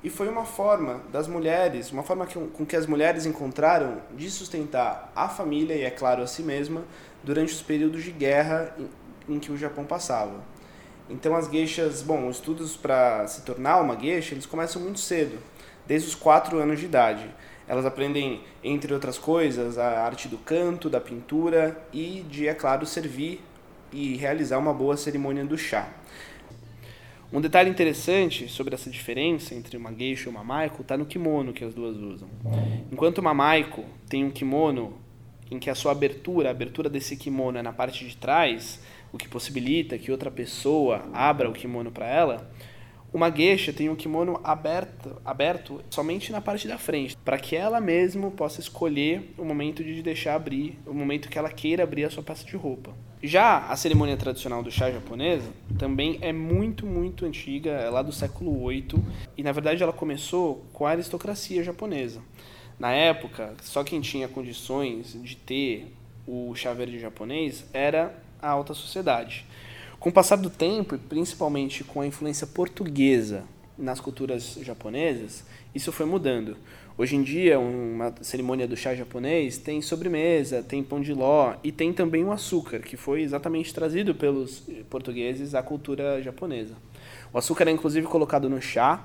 e 0.03 0.09
foi 0.09 0.29
uma 0.29 0.45
forma 0.45 1.03
das 1.13 1.29
mulheres, 1.29 1.93
uma 1.93 2.03
forma 2.03 2.27
que, 2.27 2.39
com 2.39 2.65
que 2.65 2.75
as 2.75 2.87
mulheres 2.87 3.27
encontraram 3.27 3.99
de 4.17 4.31
sustentar 4.31 5.13
a 5.15 5.29
família 5.29 5.75
e, 5.75 5.83
é 5.83 5.91
claro, 5.91 6.23
a 6.23 6.27
si 6.27 6.43
mesma 6.43 6.85
durante 7.23 7.53
os 7.53 7.61
períodos 7.61 8.03
de 8.03 8.11
guerra 8.11 8.75
em, 8.79 9.35
em 9.35 9.39
que 9.39 9.53
o 9.53 9.59
Japão 9.59 9.85
passava. 9.85 10.41
Então 11.11 11.35
as 11.35 11.49
geishas, 11.49 12.03
bom, 12.03 12.29
os 12.29 12.37
estudos 12.37 12.77
para 12.77 13.27
se 13.27 13.43
tornar 13.43 13.81
uma 13.81 13.99
geisha, 13.99 14.35
eles 14.35 14.47
começam 14.47 14.81
muito 14.81 15.01
cedo, 15.01 15.39
desde 15.87 16.09
os 16.09 16.15
4 16.15 16.59
anos 16.59 16.79
de 16.79 16.87
idade. 16.87 17.29
Elas 17.69 17.85
aprendem, 17.85 18.43
entre 18.65 18.95
outras 18.95 19.19
coisas, 19.19 19.77
a 19.77 20.03
arte 20.03 20.29
do 20.29 20.39
canto, 20.39 20.89
da 20.89 21.01
pintura 21.01 21.81
e 21.93 22.25
de, 22.29 22.49
é 22.49 22.55
claro, 22.55 22.87
servir 22.87 23.45
e 23.93 24.17
realizar 24.17 24.59
uma 24.59 24.73
boa 24.73 24.97
cerimônia 24.97 25.45
do 25.45 25.59
chá. 25.59 25.89
Um 27.33 27.41
detalhe 27.41 27.71
interessante 27.71 28.49
sobre 28.49 28.75
essa 28.75 28.91
diferença 28.91 29.55
entre 29.55 29.77
uma 29.77 29.93
geisha 29.93 30.29
e 30.29 30.31
uma 30.31 30.43
maiko 30.43 30.83
está 30.83 30.97
no 30.97 31.07
kimono 31.07 31.53
que 31.53 31.63
as 31.63 31.73
duas 31.73 31.97
usam. 31.97 32.29
Enquanto 32.91 33.19
uma 33.19 33.33
maiko 33.33 33.85
tem 34.09 34.25
um 34.25 34.31
kimono 34.31 34.99
em 35.49 35.57
que 35.57 35.71
a 35.71 35.75
sua 35.77 35.93
abertura, 35.93 36.49
a 36.49 36.51
abertura 36.51 36.91
desse 36.91 37.17
kimono 37.17 37.57
é 37.59 37.63
na 37.63 37.73
parte 37.73 38.05
de 38.05 38.17
trás, 38.17 38.81
o 39.13 39.19
que 39.19 39.29
possibilita 39.29 39.97
que 39.97 40.11
outra 40.11 40.29
pessoa 40.29 41.05
abra 41.13 41.49
o 41.49 41.53
kimono 41.53 41.93
para 41.93 42.09
ela, 42.09 42.51
uma 43.13 43.31
geisha 43.31 43.73
tem 43.73 43.89
um 43.89 43.97
kimono 43.97 44.41
aberto, 44.43 45.21
aberto 45.25 45.81
somente 45.89 46.33
na 46.33 46.41
parte 46.41 46.67
da 46.67 46.79
frente, 46.79 47.17
para 47.25 47.39
que 47.39 47.55
ela 47.55 47.81
mesma 47.81 48.31
possa 48.33 48.61
escolher 48.61 49.35
o 49.39 49.45
momento 49.45 49.85
de 49.85 50.03
deixar 50.03 50.35
abrir, 50.35 50.79
o 50.85 50.93
momento 50.93 51.29
que 51.29 51.39
ela 51.39 51.51
queira 51.51 51.85
abrir 51.85 52.05
a 52.05 52.11
sua 52.11 52.25
peça 52.25 52.45
de 52.45 52.57
roupa. 52.57 52.93
Já 53.23 53.67
a 53.67 53.77
cerimônia 53.77 54.17
tradicional 54.17 54.63
do 54.63 54.71
chá 54.71 54.91
japonesa 54.91 55.51
também 55.79 56.19
é 56.23 56.33
muito, 56.33 56.87
muito 56.87 57.27
antiga, 57.27 57.71
é 57.71 57.91
lá 57.91 58.01
do 58.01 58.13
século 58.13 58.67
VIII, 58.67 58.95
e 59.37 59.43
na 59.43 59.53
verdade 59.53 59.83
ela 59.83 59.93
começou 59.93 60.65
com 60.73 60.87
a 60.87 60.91
aristocracia 60.93 61.63
japonesa. 61.63 62.23
Na 62.79 62.93
época, 62.93 63.55
só 63.61 63.85
quem 63.85 64.01
tinha 64.01 64.27
condições 64.27 65.13
de 65.23 65.37
ter 65.37 65.95
o 66.27 66.55
chá 66.55 66.73
verde 66.73 66.99
japonês 66.99 67.67
era 67.75 68.15
a 68.41 68.49
alta 68.49 68.73
sociedade. 68.73 69.45
Com 69.99 70.09
o 70.09 70.13
passar 70.13 70.37
do 70.37 70.49
tempo, 70.49 70.95
e 70.95 70.99
principalmente 70.99 71.85
com 71.85 72.01
a 72.01 72.07
influência 72.07 72.47
portuguesa 72.47 73.45
nas 73.81 74.01
culturas 74.01 74.59
japonesas, 74.63 75.45
isso 75.75 75.91
foi 75.91 76.07
mudando. 76.07 76.57
Hoje 76.99 77.17
em 77.17 77.23
dia, 77.23 77.59
uma 77.59 78.15
cerimônia 78.21 78.69
do 78.69 78.77
chá 78.77 78.95
japonês 78.95 79.57
tem 79.57 79.81
sobremesa, 79.81 80.63
tem 80.63 80.83
pão 80.83 81.01
de 81.01 81.15
ló 81.15 81.55
e 81.65 81.73
tem 81.73 81.93
também 81.93 82.23
o 82.25 82.31
açúcar, 82.31 82.81
que 82.81 82.97
foi 82.97 83.23
exatamente 83.23 83.73
trazido 83.73 84.15
pelos 84.15 84.63
portugueses 84.91 85.55
à 85.55 85.63
cultura 85.63 86.23
japonesa. 86.23 86.75
O 87.33 87.39
açúcar 87.39 87.69
é 87.69 87.71
inclusive 87.71 88.07
colocado 88.07 88.51
no 88.51 88.61
chá, 88.61 89.03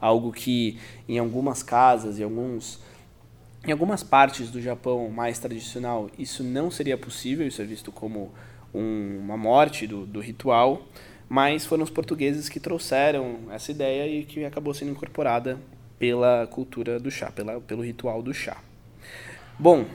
algo 0.00 0.32
que 0.32 0.78
em 1.08 1.18
algumas 1.18 1.62
casas 1.62 2.18
e 2.18 2.22
alguns 2.22 2.80
em 3.66 3.72
algumas 3.72 4.02
partes 4.02 4.50
do 4.50 4.60
Japão 4.60 5.08
mais 5.10 5.38
tradicional 5.38 6.10
isso 6.18 6.44
não 6.44 6.70
seria 6.70 6.96
possível, 6.96 7.46
isso 7.46 7.60
é 7.60 7.64
visto 7.64 7.90
como 7.90 8.32
um, 8.74 9.18
uma 9.18 9.36
morte 9.36 9.86
do, 9.86 10.06
do 10.06 10.20
ritual, 10.20 10.82
mas 11.28 11.64
foram 11.64 11.84
os 11.84 11.90
portugueses 11.90 12.48
que 12.48 12.60
trouxeram 12.60 13.40
essa 13.50 13.70
ideia 13.70 14.06
e 14.06 14.24
que 14.24 14.44
acabou 14.44 14.72
sendo 14.72 14.92
incorporada 14.92 15.58
pela 15.98 16.46
cultura 16.46 17.00
do 17.00 17.10
chá, 17.10 17.30
pela, 17.30 17.60
pelo 17.60 17.82
ritual 17.82 18.22
do 18.22 18.32
chá. 18.32 18.58
Bom, 19.58 19.86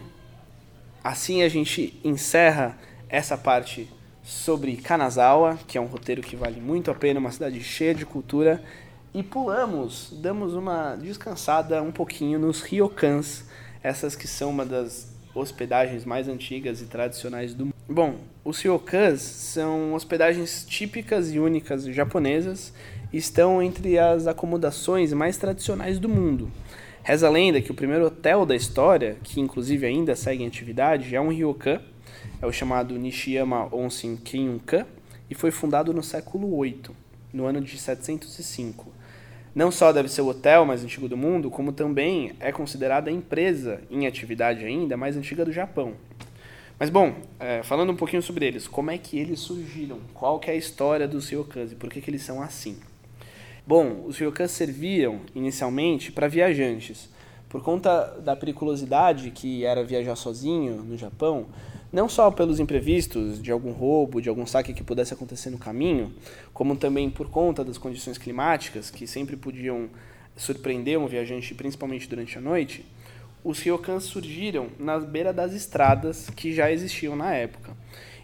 assim 1.03 1.43
a 1.43 1.49
gente 1.49 1.99
encerra 2.03 2.77
essa 3.07 3.37
parte 3.37 3.87
sobre 4.23 4.75
Kanazawa, 4.77 5.59
que 5.67 5.77
é 5.77 5.81
um 5.81 5.85
roteiro 5.85 6.21
que 6.21 6.35
vale 6.35 6.59
muito 6.59 6.91
a 6.91 6.95
pena, 6.95 7.19
uma 7.19 7.31
cidade 7.31 7.61
cheia 7.63 7.93
de 7.93 8.05
cultura, 8.05 8.63
e 9.13 9.21
pulamos, 9.21 10.09
damos 10.21 10.53
uma 10.53 10.95
descansada 10.95 11.81
um 11.81 11.91
pouquinho 11.91 12.39
nos 12.39 12.61
ryokans, 12.61 13.45
essas 13.83 14.15
que 14.15 14.27
são 14.27 14.49
uma 14.49 14.65
das 14.65 15.11
hospedagens 15.35 16.05
mais 16.05 16.27
antigas 16.27 16.81
e 16.81 16.85
tradicionais 16.85 17.53
do 17.53 17.65
mundo. 17.65 17.80
Bom, 17.93 18.15
os 18.45 18.61
ryokans 18.61 19.19
são 19.19 19.93
hospedagens 19.93 20.63
típicas 20.63 21.29
e 21.33 21.39
únicas 21.39 21.83
japonesas 21.83 22.73
estão 23.11 23.61
entre 23.61 23.99
as 23.99 24.27
acomodações 24.27 25.11
mais 25.11 25.35
tradicionais 25.35 25.99
do 25.99 26.07
mundo. 26.07 26.49
Reza 27.03 27.27
a 27.27 27.29
lenda 27.29 27.59
que 27.59 27.69
o 27.69 27.73
primeiro 27.73 28.05
hotel 28.05 28.45
da 28.45 28.55
história, 28.55 29.17
que 29.21 29.41
inclusive 29.41 29.85
ainda 29.85 30.15
segue 30.15 30.41
em 30.41 30.47
atividade, 30.47 31.13
é 31.13 31.19
um 31.19 31.33
ryokan, 31.33 31.81
é 32.41 32.45
o 32.45 32.51
chamado 32.53 32.97
Nishiyama 32.97 33.67
Onsen 33.75 34.15
Kenyunkan, 34.15 34.85
e 35.29 35.35
foi 35.35 35.51
fundado 35.51 35.93
no 35.93 36.01
século 36.01 36.61
VIII, 36.61 36.95
no 37.33 37.45
ano 37.45 37.59
de 37.59 37.77
705. 37.77 38.87
Não 39.53 39.69
só 39.69 39.91
deve 39.91 40.07
ser 40.07 40.21
o 40.21 40.29
hotel 40.29 40.65
mais 40.65 40.81
antigo 40.81 41.09
do 41.09 41.17
mundo, 41.17 41.51
como 41.51 41.73
também 41.73 42.31
é 42.39 42.53
considerada 42.53 43.09
a 43.09 43.13
empresa 43.13 43.81
em 43.91 44.07
atividade 44.07 44.63
ainda 44.63 44.95
mais 44.95 45.17
antiga 45.17 45.43
do 45.43 45.51
Japão. 45.51 45.95
Mas 46.81 46.89
bom, 46.89 47.13
é, 47.39 47.61
falando 47.61 47.91
um 47.91 47.95
pouquinho 47.95 48.23
sobre 48.23 48.43
eles, 48.43 48.67
como 48.67 48.89
é 48.89 48.97
que 48.97 49.15
eles 49.19 49.39
surgiram? 49.39 49.99
Qual 50.15 50.39
que 50.39 50.49
é 50.49 50.53
a 50.53 50.57
história 50.57 51.07
dos 51.07 51.29
ryokans 51.29 51.73
e 51.73 51.75
por 51.75 51.91
que, 51.91 52.01
que 52.01 52.09
eles 52.09 52.23
são 52.23 52.41
assim? 52.41 52.75
Bom, 53.67 54.03
os 54.07 54.17
ryokans 54.17 54.49
serviam 54.49 55.21
inicialmente 55.35 56.11
para 56.11 56.27
viajantes. 56.27 57.07
Por 57.47 57.61
conta 57.61 58.19
da 58.25 58.35
periculosidade 58.35 59.29
que 59.29 59.63
era 59.63 59.83
viajar 59.83 60.15
sozinho 60.15 60.77
no 60.77 60.97
Japão, 60.97 61.45
não 61.93 62.09
só 62.09 62.31
pelos 62.31 62.59
imprevistos 62.59 63.39
de 63.39 63.51
algum 63.51 63.73
roubo, 63.73 64.19
de 64.19 64.27
algum 64.27 64.47
saque 64.47 64.73
que 64.73 64.83
pudesse 64.83 65.13
acontecer 65.13 65.51
no 65.51 65.59
caminho, 65.59 66.11
como 66.51 66.75
também 66.75 67.11
por 67.11 67.29
conta 67.29 67.63
das 67.63 67.77
condições 67.77 68.17
climáticas 68.17 68.89
que 68.89 69.05
sempre 69.05 69.37
podiam 69.37 69.87
surpreender 70.35 70.97
um 70.97 71.05
viajante, 71.05 71.53
principalmente 71.53 72.09
durante 72.09 72.39
a 72.39 72.41
noite, 72.41 72.83
os 73.43 73.59
ryokans 73.59 74.03
surgiram 74.03 74.69
na 74.77 74.99
beira 74.99 75.33
das 75.33 75.53
estradas 75.53 76.29
que 76.29 76.53
já 76.53 76.71
existiam 76.71 77.15
na 77.15 77.33
época. 77.33 77.75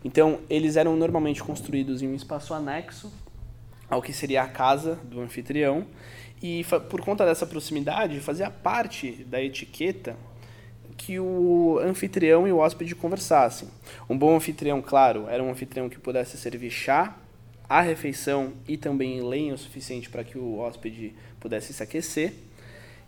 Então, 0.04 0.40
eles 0.50 0.76
eram 0.76 0.96
normalmente 0.96 1.44
construídos 1.44 2.02
em 2.02 2.08
um 2.08 2.16
espaço 2.16 2.54
anexo 2.54 3.12
ao 3.90 4.02
que 4.02 4.14
seria 4.14 4.44
a 4.44 4.48
casa 4.48 4.96
do 5.04 5.22
anfitrião, 5.22 5.86
e 6.42 6.64
por 6.90 7.02
conta 7.02 7.26
dessa 7.26 7.48
proximidade, 7.48 8.20
fazia 8.20 8.50
parte 8.50 9.24
da 9.24 9.42
etiqueta 9.42 10.16
que 10.96 11.20
o 11.20 11.80
anfitrião 11.80 12.48
e 12.48 12.52
o 12.52 12.58
hóspede 12.58 12.96
conversassem. 12.96 13.70
Um 14.10 14.18
bom 14.18 14.36
anfitrião, 14.36 14.82
claro, 14.82 15.28
era 15.30 15.42
um 15.42 15.50
anfitrião 15.50 15.90
que 15.90 16.00
pudesse 16.00 16.38
servir 16.38 16.70
chá, 16.70 17.16
a 17.70 17.82
refeição 17.82 18.54
e 18.68 18.78
também 18.78 19.22
lenha 19.22 19.54
o 19.54 19.58
suficiente 19.58 20.10
para 20.10 20.24
que 20.24 20.38
o 20.38 20.58
hóspede 20.58 21.14
pudesse 21.40 21.74
se 21.74 21.84
aquecer, 21.84 22.34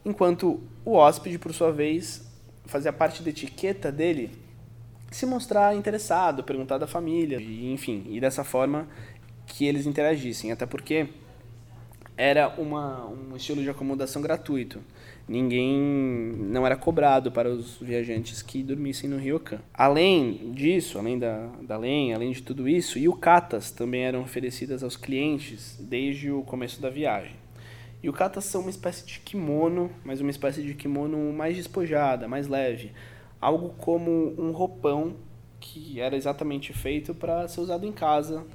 enquanto 0.06 0.62
o 0.86 0.94
hóspede, 0.94 1.38
por 1.38 1.54
sua 1.54 1.72
vez, 1.72 2.28
fazia 2.66 2.94
parte 2.94 3.24
da 3.24 3.30
etiqueta 3.30 3.92
dele 3.92 4.32
se 5.12 5.26
mostrar 5.26 5.76
interessado, 5.76 6.44
perguntar 6.44 6.78
da 6.78 6.88
família, 6.88 7.40
e, 7.40 7.72
enfim, 7.72 8.06
e 8.10 8.20
dessa 8.20 8.44
forma 8.44 8.88
que 9.46 9.66
eles 9.66 9.86
interagissem, 9.86 10.52
até 10.52 10.66
porque 10.66 11.08
era 12.16 12.50
uma, 12.58 13.06
um 13.08 13.36
estilo 13.36 13.62
de 13.62 13.70
acomodação 13.70 14.22
gratuito. 14.22 14.82
Ninguém 15.28 15.80
não 16.38 16.66
era 16.66 16.76
cobrado 16.76 17.32
para 17.32 17.50
os 17.50 17.78
viajantes 17.78 18.42
que 18.42 18.62
dormissem 18.62 19.10
no 19.10 19.18
Ryokan. 19.18 19.60
Além 19.74 20.52
disso, 20.54 20.98
além 20.98 21.18
da, 21.18 21.48
da 21.62 21.78
lenha, 21.78 22.16
além 22.16 22.32
de 22.32 22.42
tudo 22.42 22.68
isso, 22.68 23.00
yukatas 23.00 23.72
também 23.72 24.04
eram 24.04 24.22
oferecidas 24.22 24.84
aos 24.84 24.98
clientes 24.98 25.78
desde 25.80 26.32
o 26.32 26.42
começo 26.42 26.82
da 26.82 26.90
viagem. 26.90 27.36
Yukatas 28.04 28.46
são 28.46 28.62
uma 28.62 28.70
espécie 28.70 29.06
de 29.06 29.20
kimono, 29.20 29.92
mas 30.06 30.22
uma 30.22 30.32
espécie 30.32 30.64
de 30.64 30.74
kimono 30.74 31.34
mais 31.34 31.58
despojada, 31.58 32.28
mais 32.28 32.48
leve. 32.48 32.94
Algo 33.42 33.70
como 33.78 34.34
um 34.38 34.52
roupão 34.52 35.16
que 35.60 36.00
era 36.00 36.16
exatamente 36.16 36.72
feito 36.72 37.14
para 37.14 37.48
ser 37.48 37.60
usado 37.60 37.86
em 37.86 37.92
casa 37.92 38.46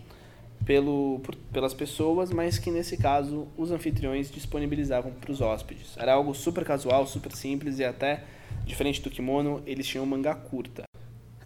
pelo, 0.65 1.21
por, 1.23 1.37
pelas 1.53 1.75
pessoas, 1.75 2.31
mas 2.31 2.59
que 2.59 2.71
nesse 2.71 2.97
caso 2.97 3.47
os 3.57 3.71
anfitriões 3.71 4.31
disponibilizavam 4.31 5.13
para 5.13 5.31
os 5.31 5.41
hóspedes. 5.41 5.95
Era 5.99 6.15
algo 6.15 6.35
super 6.35 6.65
casual, 6.65 7.07
super 7.07 7.33
simples 7.33 7.79
e 7.79 7.85
até, 7.85 8.25
diferente 8.65 9.03
do 9.03 9.11
kimono, 9.11 9.63
eles 9.67 9.87
tinham 9.87 10.07
manga 10.07 10.35
curta. 10.35 10.85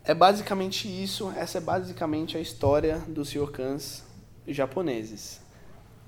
É 0.05 0.15
basicamente 0.15 0.89
isso, 0.89 1.33
essa 1.37 1.59
é 1.59 1.61
basicamente 1.61 2.37
a 2.37 2.41
história 2.41 2.99
dos 3.09 3.33
ryokans 3.33 4.05
japoneses. 4.47 5.41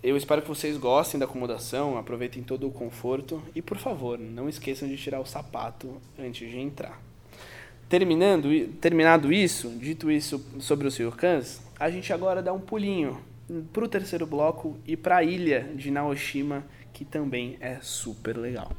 Eu 0.03 0.17
espero 0.17 0.41
que 0.41 0.49
vocês 0.49 0.79
gostem 0.79 1.21
da 1.21 1.27
acomodação, 1.27 1.99
aproveitem 1.99 2.43
todo 2.43 2.67
o 2.67 2.73
conforto 2.73 3.43
e, 3.55 3.61
por 3.61 3.77
favor, 3.77 4.19
não 4.19 4.49
esqueçam 4.49 4.89
de 4.89 4.97
tirar 4.97 5.21
o 5.21 5.27
sapato 5.27 6.01
antes 6.19 6.49
de 6.49 6.59
entrar. 6.59 6.99
Terminando, 7.87 8.49
terminado 8.81 9.31
isso, 9.31 9.69
dito 9.69 10.11
isso 10.11 10.43
sobre 10.59 10.87
os 10.87 10.97
ryokans, 10.97 11.61
a 11.79 11.91
gente 11.91 12.15
agora 12.15 12.43
dá 12.43 12.51
um 12.51 12.61
pulinho 12.61 13.21
para 13.75 13.85
o 13.85 13.89
terceiro 13.89 14.27
bloco 14.27 14.79
e 14.87 14.97
para 14.97 15.19
a 15.19 15.25
ilha 15.25 15.71
de 15.75 15.91
Naoshima, 15.91 16.65
que 16.95 17.05
também 17.05 17.59
é 17.61 17.79
super 17.83 18.39
legal. 18.39 18.73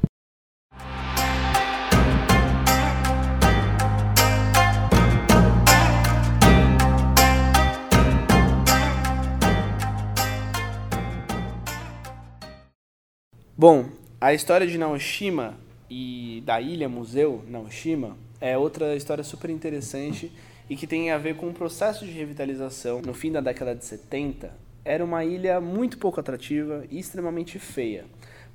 Bom, 13.62 13.86
a 14.20 14.34
história 14.34 14.65
de 14.65 14.75
Naoshima 14.75 15.56
e 15.88 16.41
da 16.44 16.60
ilha 16.60 16.89
museu 16.89 17.46
Naoshima 17.48 18.18
é 18.39 18.58
outra 18.58 18.96
história 18.96 19.24
super 19.24 19.51
interessante 19.51 20.32
e 20.68 20.75
que 20.75 20.88
tem 20.88 21.12
a 21.12 21.20
ver 21.20 21.36
com 21.36 21.50
um 21.50 21.53
processo 21.53 22.03
de 22.03 22.12
revitalização. 22.12 23.03
No 23.03 23.13
fim 23.13 23.32
da 23.32 23.39
década 23.39 23.75
de 23.75 23.86
70, 23.86 24.51
era 24.84 25.06
uma 25.06 25.24
ilha 25.24 25.62
muito 25.62 26.00
pouco 26.00 26.20
atrativa 26.20 26.86
e 26.90 26.98
extremamente 26.98 27.59
feia. 27.59 28.05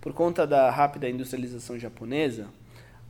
Por 0.01 0.13
conta 0.13 0.45
da 0.45 0.69
rápida 0.73 1.09
industrialização 1.09 1.79
japonesa, 1.79 2.49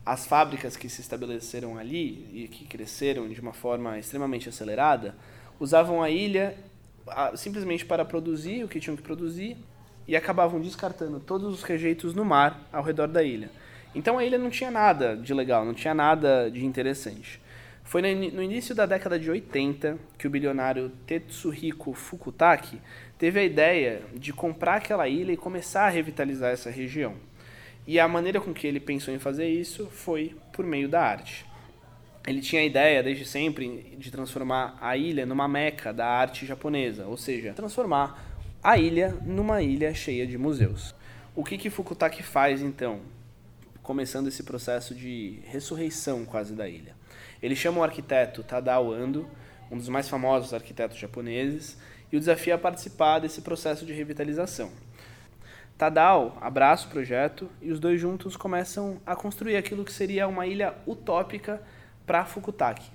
as 0.05 0.27
fábricas 0.27 0.77
que 0.77 0.91
se 0.91 1.01
estabeleceram 1.01 1.79
ali 1.79 2.29
e 2.31 2.47
que 2.47 2.67
cresceram 2.67 3.27
de 3.27 3.41
uma 3.41 3.55
forma 3.55 3.99
extremamente 3.99 4.51
acelerada 4.51 5.15
usavam 5.59 6.03
a 6.03 6.11
ilha 6.11 6.59
simplesmente 7.37 7.87
para 7.87 8.05
produzir 8.05 8.65
o 8.65 8.69
que 8.69 8.81
tinham 8.81 8.99
que 8.99 9.03
produzir 9.03 9.57
e 10.07 10.17
acabavam 10.17 10.61
descartando 10.61 11.21
todos 11.21 11.53
os 11.53 11.63
rejeitos 11.63 12.15
no 12.15 12.25
mar 12.25 12.61
ao 12.73 12.83
redor 12.83 13.09
da 13.09 13.23
ilha. 13.23 13.51
Então 13.95 14.19
a 14.19 14.25
ilha 14.25 14.39
não 14.39 14.51
tinha 14.51 14.71
nada 14.71 15.17
de 15.17 15.33
legal, 15.33 15.65
não 15.65 15.75
tinha 15.75 15.95
nada 15.95 16.51
de 16.51 16.65
interessante. 16.65 17.41
Foi 17.83 18.03
no 18.03 18.43
início 18.43 18.75
da 18.75 18.85
década 18.85 19.19
de 19.19 19.31
80 19.31 19.97
que 20.19 20.27
o 20.27 20.31
bilionário 20.31 20.91
Tetsuhiko 21.07 21.95
Fukutake 21.95 22.81
teve 23.17 23.39
a 23.39 23.45
ideia 23.45 24.03
de 24.13 24.33
comprar 24.33 24.77
aquela 24.77 25.09
ilha 25.09 25.33
e 25.33 25.37
começar 25.37 25.87
a 25.87 25.89
revitalizar 25.89 26.51
essa 26.53 26.69
região. 26.69 27.15
E 27.87 28.01
a 28.01 28.09
maneira 28.09 28.41
com 28.41 28.53
que 28.53 28.67
ele 28.67 28.81
pensou 28.81 29.15
em 29.15 29.19
fazer 29.21 29.49
isso 29.49 29.87
foi 29.87 30.35
por 30.53 30.67
meio 30.67 30.89
da 30.89 31.01
arte. 31.01 31.47
Ele 32.27 32.41
tinha 32.41 32.61
a 32.61 32.65
ideia, 32.65 33.05
desde 33.05 33.25
sempre, 33.25 33.97
de 33.97 34.11
transformar 34.11 34.77
a 34.81 34.97
ilha 34.97 35.25
numa 35.25 35.47
meca 35.47 35.93
da 35.93 36.07
arte 36.09 36.45
japonesa, 36.45 37.07
ou 37.07 37.17
seja, 37.17 37.53
transformar 37.53 38.26
a 38.67 38.77
ilha 38.77 39.17
numa 39.25 39.63
ilha 39.63 39.95
cheia 39.95 40.27
de 40.27 40.37
museus. 40.37 40.93
O 41.37 41.45
que, 41.45 41.57
que 41.57 41.71
Fukutake 41.71 42.21
faz 42.21 42.61
então? 42.61 43.01
começando 43.81 44.27
esse 44.27 44.43
processo 44.43 44.93
de 44.93 45.39
ressurreição 45.47 46.25
quase 46.25 46.53
da 46.53 46.69
ilha. 46.69 46.93
Ele 47.41 47.55
chama 47.55 47.79
o 47.79 47.85
arquiteto 47.85 48.43
Tadao 48.43 48.93
Ando, 48.93 49.31
um 49.71 49.77
dos 49.77 49.89
mais 49.89 50.09
famosos 50.09 50.53
arquitetos 50.53 50.99
japoneses, 50.99 51.79
e 52.11 52.17
o 52.17 52.19
desafia 52.19 52.57
a 52.57 52.59
participar 52.59 53.21
desse 53.21 53.41
processo 53.43 53.87
de 53.87 53.93
revitalização. 53.93 54.73
Tadao 55.79 56.37
abraça 56.41 56.89
o 56.89 56.91
projeto 56.91 57.49
e 57.63 57.71
os 57.71 57.79
dois 57.79 58.01
juntos 58.01 58.37
começam 58.37 59.01
a 59.07 59.15
construir 59.15 59.57
aquilo 59.57 59.85
que 59.85 59.93
seria 59.93 60.27
uma 60.27 60.45
ilha 60.45 60.75
utópica 60.85 61.63
para 62.05 62.25
Fukutake. 62.25 62.91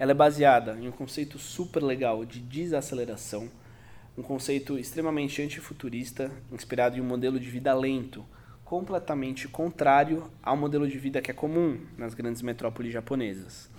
Ela 0.00 0.10
é 0.10 0.14
baseada 0.14 0.76
em 0.80 0.88
um 0.88 0.92
conceito 0.92 1.38
super 1.38 1.80
legal 1.80 2.24
de 2.24 2.40
desaceleração, 2.40 3.48
um 4.16 4.22
conceito 4.22 4.78
extremamente 4.78 5.40
antifuturista, 5.40 6.30
inspirado 6.50 6.96
em 6.96 7.00
um 7.00 7.04
modelo 7.04 7.40
de 7.40 7.48
vida 7.48 7.72
lento, 7.74 8.24
completamente 8.64 9.48
contrário 9.48 10.30
ao 10.42 10.56
modelo 10.56 10.88
de 10.88 10.98
vida 10.98 11.20
que 11.20 11.30
é 11.30 11.34
comum 11.34 11.78
nas 11.96 12.14
grandes 12.14 12.42
metrópoles 12.42 12.92
japonesas. 12.92 13.70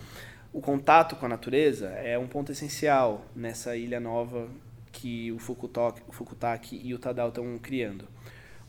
O 0.52 0.62
contato 0.62 1.15
com 1.15 1.26
a 1.26 1.30
natureza 1.30 1.88
é 1.89 2.17
um 2.17 2.28
ponto 2.28 2.52
essencial 2.52 3.26
nessa 3.36 3.76
ilha 3.76 4.00
nova 4.00 4.48
que 4.91 5.32
o 5.32 5.39
Fukutake 5.39 6.80
e 6.84 6.93
o 6.93 7.00
Tadao 7.00 7.30
estão 7.30 7.58
criando. 7.58 8.08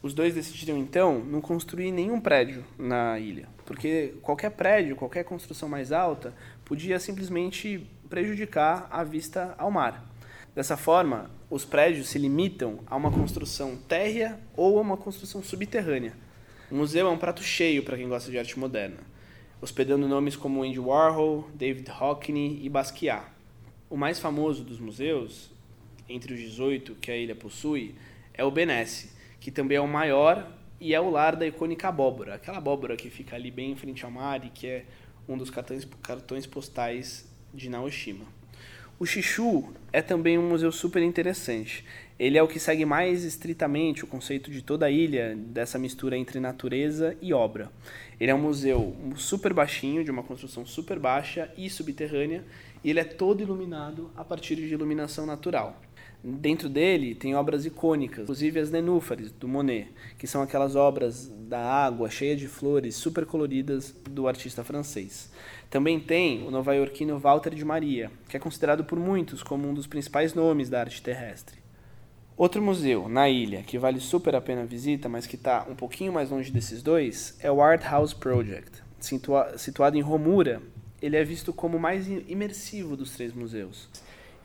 Os 0.03 0.13
dois 0.13 0.35
decidiram 0.35 0.79
então 0.79 1.19
não 1.19 1.41
construir 1.41 1.91
nenhum 1.91 2.21
prédio 2.21 2.65
na 2.79 3.19
ilha, 3.19 3.49
porque 3.65 4.15
qualquer 4.23 4.51
prédio, 4.51 4.97
qualquer 4.97 5.25
construção 5.25 5.69
mais 5.69 5.93
alta 5.93 6.35
podia 6.65 6.99
simplesmente 6.99 7.87
prejudicar 8.09 8.87
a 8.91 9.03
vista 9.03 9.55
ao 9.57 9.71
mar. 9.71 10.14
Dessa 10.55 10.77
forma, 10.77 11.33
os 11.51 11.65
prédios 11.65 12.09
se 12.09 12.17
limitam 12.17 12.79
a 12.87 12.95
uma 12.95 13.11
construção 13.11 13.77
térrea 13.77 14.39
ou 14.57 14.79
a 14.79 14.81
uma 14.81 14.97
construção 14.97 15.43
subterrânea. 15.43 16.17
O 16.71 16.77
museu 16.77 17.09
é 17.09 17.11
um 17.11 17.19
prato 17.19 17.43
cheio 17.43 17.83
para 17.83 17.97
quem 17.97 18.09
gosta 18.09 18.31
de 18.31 18.39
arte 18.39 18.57
moderna, 18.57 19.01
hospedando 19.61 20.07
nomes 20.07 20.37
como 20.37 20.63
Andy 20.63 20.79
Warhol, 20.79 21.51
David 21.53 21.91
Hockney 21.91 22.61
e 22.63 22.69
Basquiat. 22.69 23.25
O 23.91 23.97
mais 23.97 24.21
famoso 24.21 24.63
dos 24.63 24.79
museus, 24.79 25.51
entre 26.09 26.33
os 26.33 26.39
18 26.39 26.95
que 27.01 27.11
a 27.11 27.17
ilha 27.17 27.35
possui, 27.35 27.97
é 28.33 28.45
o 28.45 28.51
Benesse, 28.53 29.11
que 29.41 29.51
também 29.51 29.77
é 29.77 29.81
o 29.81 29.89
maior 29.89 30.49
e 30.81 30.95
é 30.95 31.01
o 31.01 31.11
lar 31.11 31.35
da 31.35 31.49
icônica 31.49 31.89
abóbora, 31.89 32.35
aquela 32.37 32.59
abóbora 32.59 32.97
que 32.97 33.11
fica 33.11 33.35
ali 33.35 33.51
bem 33.51 33.73
em 33.73 33.77
frente 33.77 34.05
ao 34.05 34.11
mar 34.11 34.45
e 34.45 34.51
que 34.51 34.69
é 34.69 34.85
um 35.29 35.37
dos 35.37 35.51
cartões, 35.51 35.85
cartões 36.01 36.47
postais 36.47 37.29
de 37.53 37.69
Naoshima. 37.69 38.44
O 38.97 39.05
Xixu 39.05 39.65
é 39.93 40.01
também 40.01 40.39
um 40.39 40.49
museu 40.49 40.71
super 40.71 41.03
interessante. 41.03 41.85
Ele 42.17 42.39
é 42.39 42.43
o 42.43 42.47
que 42.47 42.61
segue 42.61 42.85
mais 42.85 43.25
estritamente 43.25 44.05
o 44.05 44.07
conceito 44.07 44.53
de 44.53 44.63
toda 44.63 44.87
a 44.87 44.91
ilha, 44.91 45.35
dessa 45.37 45.81
mistura 45.81 46.17
entre 46.17 46.39
natureza 46.39 47.17
e 47.21 47.33
obra. 47.33 47.73
Ele 48.21 48.31
é 48.31 48.35
um 48.35 48.41
museu 48.41 48.97
super 49.17 49.53
baixinho, 49.53 50.05
de 50.05 50.13
uma 50.13 50.23
construção 50.23 50.65
super 50.65 51.01
baixa 51.01 51.53
e 51.57 51.69
subterrânea, 51.69 52.45
e 52.85 52.91
ele 52.91 53.01
é 53.01 53.05
todo 53.05 53.43
iluminado 53.43 54.13
a 54.17 54.25
partir 54.25 54.55
de 54.55 54.73
iluminação 54.73 55.27
natural. 55.27 55.83
Dentro 56.23 56.71
dele 56.71 57.15
tem 57.15 57.35
obras 57.35 57.67
icônicas, 57.67 58.23
inclusive 58.23 58.59
as 58.59 58.71
Nenúfares, 58.71 59.31
do 59.33 59.49
Monet, 59.49 59.89
que 60.17 60.27
são 60.27 60.41
aquelas 60.41 60.75
obras 60.77 61.31
da 61.49 61.61
água, 61.61 62.09
cheia 62.09 62.35
de 62.35 62.47
flores, 62.47 62.95
super 62.95 63.27
coloridas 63.27 63.95
do 64.09 64.27
artista 64.27 64.65
francês. 64.65 65.31
Também 65.75 65.99
tem 65.99 66.47
o 66.47 66.53
nova-iorquino 66.53 67.19
Walter 67.19 67.53
de 67.53 67.65
Maria, 67.65 68.09
que 68.29 68.37
é 68.37 68.39
considerado 68.41 68.85
por 68.85 68.97
muitos 68.97 69.43
como 69.43 69.69
um 69.69 69.75
dos 69.75 69.89
principais 69.89 70.33
nomes 70.33 70.71
da 70.71 70.79
arte 70.79 71.03
terrestre. 71.03 71.59
Outro 72.37 72.63
museu 72.63 73.09
na 73.09 73.29
ilha 73.29 73.65
que 73.65 73.77
vale 73.77 73.99
super 73.99 74.37
a 74.37 74.41
pena 74.41 74.63
a 74.63 74.65
visita, 74.65 75.09
mas 75.09 75.27
que 75.27 75.35
está 75.35 75.67
um 75.69 75.75
pouquinho 75.75 76.13
mais 76.13 76.31
longe 76.31 76.53
desses 76.53 76.81
dois, 76.81 77.37
é 77.41 77.51
o 77.51 77.61
Art 77.61 77.83
House 77.83 78.15
Project. 78.15 78.85
situa 79.01 79.59
situado 79.59 79.99
em 79.99 80.01
Romura, 80.01 80.63
ele 81.03 81.17
é 81.17 81.25
visto 81.25 81.53
como 81.53 81.77
o 81.77 81.81
mais 81.81 82.07
imersivo 82.07 82.97
dos 82.97 83.11
três 83.11 83.33
museus. 83.33 83.89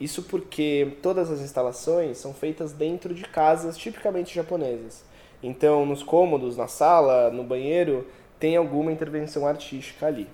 Isso 0.00 0.24
porque 0.24 0.96
todas 1.00 1.30
as 1.30 1.38
instalações 1.38 2.18
são 2.18 2.34
feitas 2.34 2.72
dentro 2.72 3.14
de 3.14 3.22
casas 3.22 3.78
tipicamente 3.78 4.34
japonesas. 4.34 5.04
Então, 5.40 5.86
nos 5.86 6.02
cômodos, 6.02 6.56
na 6.56 6.66
sala, 6.66 7.30
no 7.30 7.44
banheiro, 7.44 8.04
tem 8.40 8.56
alguma 8.56 8.90
intervenção 8.90 9.46
artística 9.46 10.08
ali. 10.08 10.26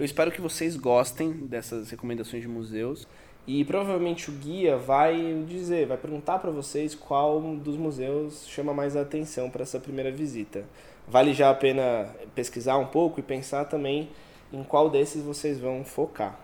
Eu 0.00 0.06
espero 0.06 0.32
que 0.32 0.40
vocês 0.40 0.78
gostem 0.78 1.30
dessas 1.30 1.90
recomendações 1.90 2.40
de 2.40 2.48
museus 2.48 3.06
e 3.46 3.62
provavelmente 3.66 4.30
o 4.30 4.32
guia 4.32 4.78
vai 4.78 5.44
dizer, 5.46 5.86
vai 5.86 5.98
perguntar 5.98 6.38
para 6.38 6.50
vocês 6.50 6.94
qual 6.94 7.38
dos 7.56 7.76
museus 7.76 8.48
chama 8.48 8.72
mais 8.72 8.96
a 8.96 9.02
atenção 9.02 9.50
para 9.50 9.62
essa 9.62 9.78
primeira 9.78 10.10
visita. 10.10 10.64
Vale 11.06 11.34
já 11.34 11.50
a 11.50 11.54
pena 11.54 12.08
pesquisar 12.34 12.78
um 12.78 12.86
pouco 12.86 13.20
e 13.20 13.22
pensar 13.22 13.66
também 13.66 14.08
em 14.50 14.64
qual 14.64 14.88
desses 14.88 15.22
vocês 15.22 15.60
vão 15.60 15.84
focar. 15.84 16.40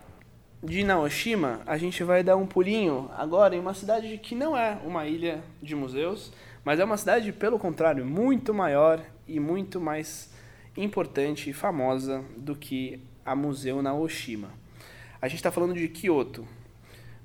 De 0.63 0.85
Naoshima, 0.85 1.63
a 1.65 1.79
gente 1.79 2.05
vai 2.05 2.23
dar 2.23 2.37
um 2.37 2.47
pulinho 2.47 3.11
agora 3.17 3.57
em 3.57 3.59
uma 3.59 3.73
cidade 3.73 4.19
que 4.19 4.35
não 4.35 4.55
é 4.55 4.79
uma 4.85 5.07
ilha 5.07 5.43
de 5.63 5.75
museus, 5.75 6.31
mas 6.63 6.79
é 6.79 6.85
uma 6.85 6.99
cidade, 6.99 7.33
pelo 7.33 7.59
contrário, 7.59 8.05
muito 8.05 8.53
maior 8.53 9.03
e 9.27 9.41
muito 9.41 9.81
mais 9.81 10.31
importante 10.77 11.49
e 11.49 11.55
famosa 11.55 12.23
do 12.37 12.55
que 12.55 13.01
a 13.27 13.35
Museu 13.35 13.83
Naoshima. 13.83 14.49
A 15.21 15.27
gente 15.27 15.39
está 15.39 15.51
falando 15.51 15.75
de 15.75 15.89
Kyoto. 15.89 16.47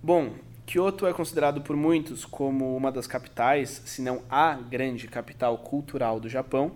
Bom, 0.01 0.33
Kyoto 0.65 1.05
é 1.05 1.13
considerado 1.13 1.61
por 1.61 1.75
muitos 1.75 2.25
como 2.25 2.75
uma 2.75 2.91
das 2.91 3.05
capitais, 3.05 3.83
se 3.85 4.01
não 4.01 4.23
a 4.29 4.55
grande 4.55 5.07
capital 5.07 5.57
cultural 5.59 6.19
do 6.19 6.27
Japão. 6.27 6.71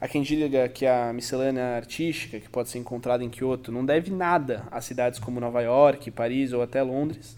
Há 0.00 0.06
quem 0.06 0.22
diga 0.22 0.68
que 0.68 0.86
a 0.86 1.12
miscelânea 1.12 1.76
artística 1.76 2.38
que 2.38 2.48
pode 2.48 2.68
ser 2.68 2.78
encontrada 2.78 3.24
em 3.24 3.28
Kyoto 3.28 3.72
não 3.72 3.84
deve 3.84 4.10
nada 4.10 4.66
a 4.70 4.80
cidades 4.80 5.18
como 5.18 5.40
Nova 5.40 5.60
York, 5.60 6.10
Paris 6.10 6.52
ou 6.52 6.62
até 6.62 6.82
Londres. 6.82 7.36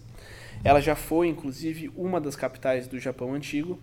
Ela 0.63 0.79
já 0.79 0.95
foi, 0.95 1.27
inclusive, 1.27 1.91
uma 1.95 2.21
das 2.21 2.35
capitais 2.35 2.87
do 2.87 2.99
Japão 2.99 3.33
antigo 3.33 3.79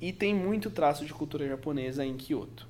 e 0.00 0.12
tem 0.12 0.34
muito 0.34 0.70
traço 0.70 1.04
de 1.04 1.12
cultura 1.12 1.46
japonesa 1.46 2.04
em 2.04 2.16
Kyoto. 2.16 2.66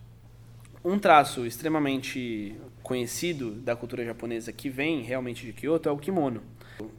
Um 0.85 0.99
traço 0.99 1.47
extremamente 1.47 2.57
conhecido 2.91 3.53
da 3.53 3.77
cultura 3.77 4.05
japonesa 4.05 4.53
que 4.53 4.69
vem 4.69 5.01
realmente 5.03 5.47
de 5.47 5.53
Kyoto 5.53 5.89
é 5.89 5.93
o 5.93 5.97
kimono. 5.97 6.43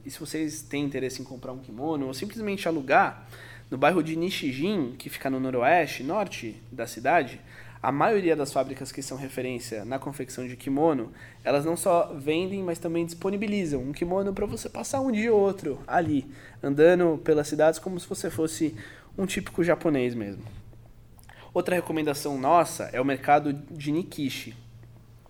E 0.06 0.10
se 0.10 0.18
vocês 0.18 0.62
têm 0.62 0.86
interesse 0.86 1.22
em 1.22 1.26
comprar 1.26 1.52
um 1.52 1.58
kimono 1.58 2.08
ou 2.08 2.14
simplesmente 2.14 2.66
alugar, 2.66 3.28
no 3.70 3.78
bairro 3.78 4.02
de 4.02 4.16
Nishijin, 4.16 4.96
que 4.98 5.10
fica 5.10 5.30
no 5.30 5.38
noroeste, 5.38 6.02
norte 6.02 6.56
da 6.72 6.88
cidade, 6.88 7.42
a 7.84 7.92
maioria 7.92 8.38
das 8.38 8.54
fábricas 8.54 8.90
que 8.90 9.02
são 9.02 9.18
referência 9.18 9.84
na 9.84 10.00
confecção 10.00 10.48
de 10.48 10.56
kimono, 10.56 11.12
elas 11.44 11.66
não 11.66 11.76
só 11.76 12.14
vendem, 12.14 12.64
mas 12.64 12.80
também 12.80 13.06
disponibilizam 13.06 13.82
um 13.82 13.92
kimono 13.92 14.32
para 14.32 14.46
você 14.46 14.70
passar 14.70 15.02
um 15.02 15.12
dia 15.12 15.34
ou 15.34 15.42
outro 15.42 15.78
ali, 15.86 16.26
andando 16.64 17.20
pelas 17.22 17.50
cidades 17.50 17.82
como 17.82 18.00
se 18.00 18.08
você 18.08 18.30
fosse 18.30 18.74
um 19.18 19.26
típico 19.26 19.62
japonês 19.62 20.16
mesmo. 20.16 20.44
Outra 21.54 21.76
recomendação 21.76 22.40
nossa 22.40 22.86
é 22.94 23.02
o 23.02 23.04
mercado 23.04 23.52
de 23.52 23.92
Nikishi. 23.92 24.56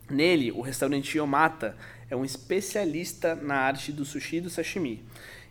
Nele, 0.09 0.51
o 0.51 0.61
restaurante 0.61 1.17
Yomata 1.17 1.75
é 2.09 2.15
um 2.15 2.25
especialista 2.25 3.35
na 3.35 3.55
arte 3.55 3.91
do 3.91 4.03
sushi 4.03 4.37
e 4.37 4.41
do 4.41 4.49
sashimi. 4.49 5.03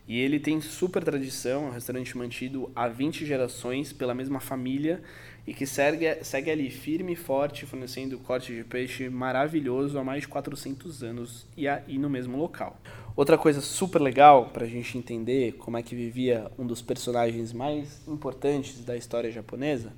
E 0.07 0.19
ele 0.19 0.39
tem 0.39 0.59
super 0.59 1.03
tradição, 1.03 1.65
é 1.65 1.67
um 1.67 1.71
restaurante 1.71 2.17
mantido 2.17 2.71
há 2.75 2.87
20 2.87 3.25
gerações 3.25 3.93
pela 3.93 4.13
mesma 4.13 4.39
família 4.39 5.01
e 5.45 5.53
que 5.53 5.65
segue, 5.65 6.23
segue 6.23 6.51
ali 6.51 6.69
firme 6.69 7.13
e 7.13 7.15
forte, 7.15 7.65
fornecendo 7.65 8.17
corte 8.19 8.53
de 8.53 8.63
peixe 8.63 9.09
maravilhoso 9.09 9.97
há 9.97 10.03
mais 10.03 10.21
de 10.21 10.27
400 10.27 11.03
anos 11.03 11.47
e, 11.55 11.67
a, 11.67 11.81
e 11.87 11.97
no 11.97 12.09
mesmo 12.09 12.37
local. 12.37 12.79
Outra 13.15 13.37
coisa 13.37 13.61
super 13.61 14.01
legal 14.01 14.49
para 14.49 14.65
a 14.65 14.67
gente 14.67 14.97
entender 14.97 15.53
como 15.53 15.77
é 15.77 15.83
que 15.83 15.95
vivia 15.95 16.51
um 16.57 16.65
dos 16.65 16.81
personagens 16.81 17.53
mais 17.53 18.01
importantes 18.07 18.83
da 18.83 18.95
história 18.95 19.31
japonesa 19.31 19.93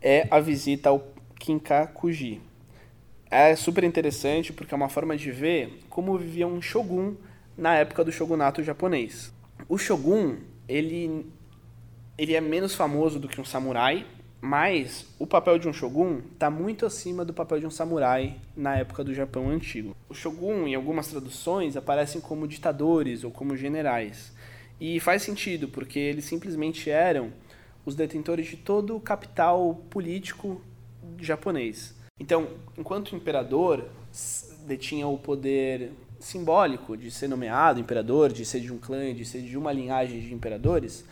é 0.00 0.26
a 0.30 0.40
visita 0.40 0.90
ao 0.90 1.12
Kinkakuji. 1.38 2.40
É 3.36 3.56
super 3.56 3.82
interessante 3.82 4.52
porque 4.52 4.72
é 4.72 4.76
uma 4.76 4.88
forma 4.88 5.16
de 5.16 5.32
ver 5.32 5.80
como 5.90 6.16
vivia 6.16 6.46
um 6.46 6.62
shogun 6.62 7.16
na 7.58 7.74
época 7.74 8.04
do 8.04 8.12
shogunato 8.12 8.62
japonês. 8.62 9.34
O 9.68 9.76
shogun, 9.76 10.36
ele, 10.68 11.26
ele 12.16 12.36
é 12.36 12.40
menos 12.40 12.76
famoso 12.76 13.18
do 13.18 13.26
que 13.26 13.40
um 13.40 13.44
samurai, 13.44 14.06
mas 14.40 15.12
o 15.18 15.26
papel 15.26 15.58
de 15.58 15.68
um 15.68 15.72
shogun 15.72 16.20
está 16.32 16.48
muito 16.48 16.86
acima 16.86 17.24
do 17.24 17.34
papel 17.34 17.58
de 17.58 17.66
um 17.66 17.72
samurai 17.72 18.36
na 18.56 18.76
época 18.76 19.02
do 19.02 19.12
Japão 19.12 19.50
antigo. 19.50 19.96
O 20.08 20.14
shogun, 20.14 20.68
em 20.68 20.76
algumas 20.76 21.08
traduções, 21.08 21.76
aparecem 21.76 22.20
como 22.20 22.46
ditadores 22.46 23.24
ou 23.24 23.32
como 23.32 23.56
generais. 23.56 24.32
E 24.80 25.00
faz 25.00 25.22
sentido, 25.22 25.66
porque 25.66 25.98
eles 25.98 26.24
simplesmente 26.24 26.88
eram 26.88 27.32
os 27.84 27.96
detentores 27.96 28.46
de 28.46 28.58
todo 28.58 28.94
o 28.94 29.00
capital 29.00 29.82
político 29.90 30.62
japonês. 31.18 31.96
Então, 32.20 32.48
enquanto 32.78 33.10
o 33.10 33.16
imperador 33.16 33.88
detinha 34.66 35.06
o 35.06 35.18
poder 35.18 35.90
simbólico 36.20 36.96
de 36.96 37.10
ser 37.10 37.28
nomeado 37.28 37.80
imperador, 37.80 38.32
de 38.32 38.44
ser 38.44 38.60
de 38.60 38.72
um 38.72 38.78
clã, 38.78 39.12
de 39.12 39.24
ser 39.24 39.42
de 39.42 39.58
uma 39.58 39.72
linhagem 39.72 40.20
de 40.20 40.32
imperadores, 40.32 41.04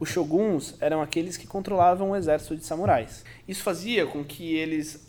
os 0.00 0.08
shoguns 0.08 0.74
eram 0.80 1.02
aqueles 1.02 1.36
que 1.36 1.46
controlavam 1.46 2.10
o 2.10 2.16
exército 2.16 2.56
de 2.56 2.64
samurais. 2.64 3.22
Isso 3.46 3.62
fazia 3.62 4.06
com 4.06 4.24
que 4.24 4.54
eles, 4.54 5.06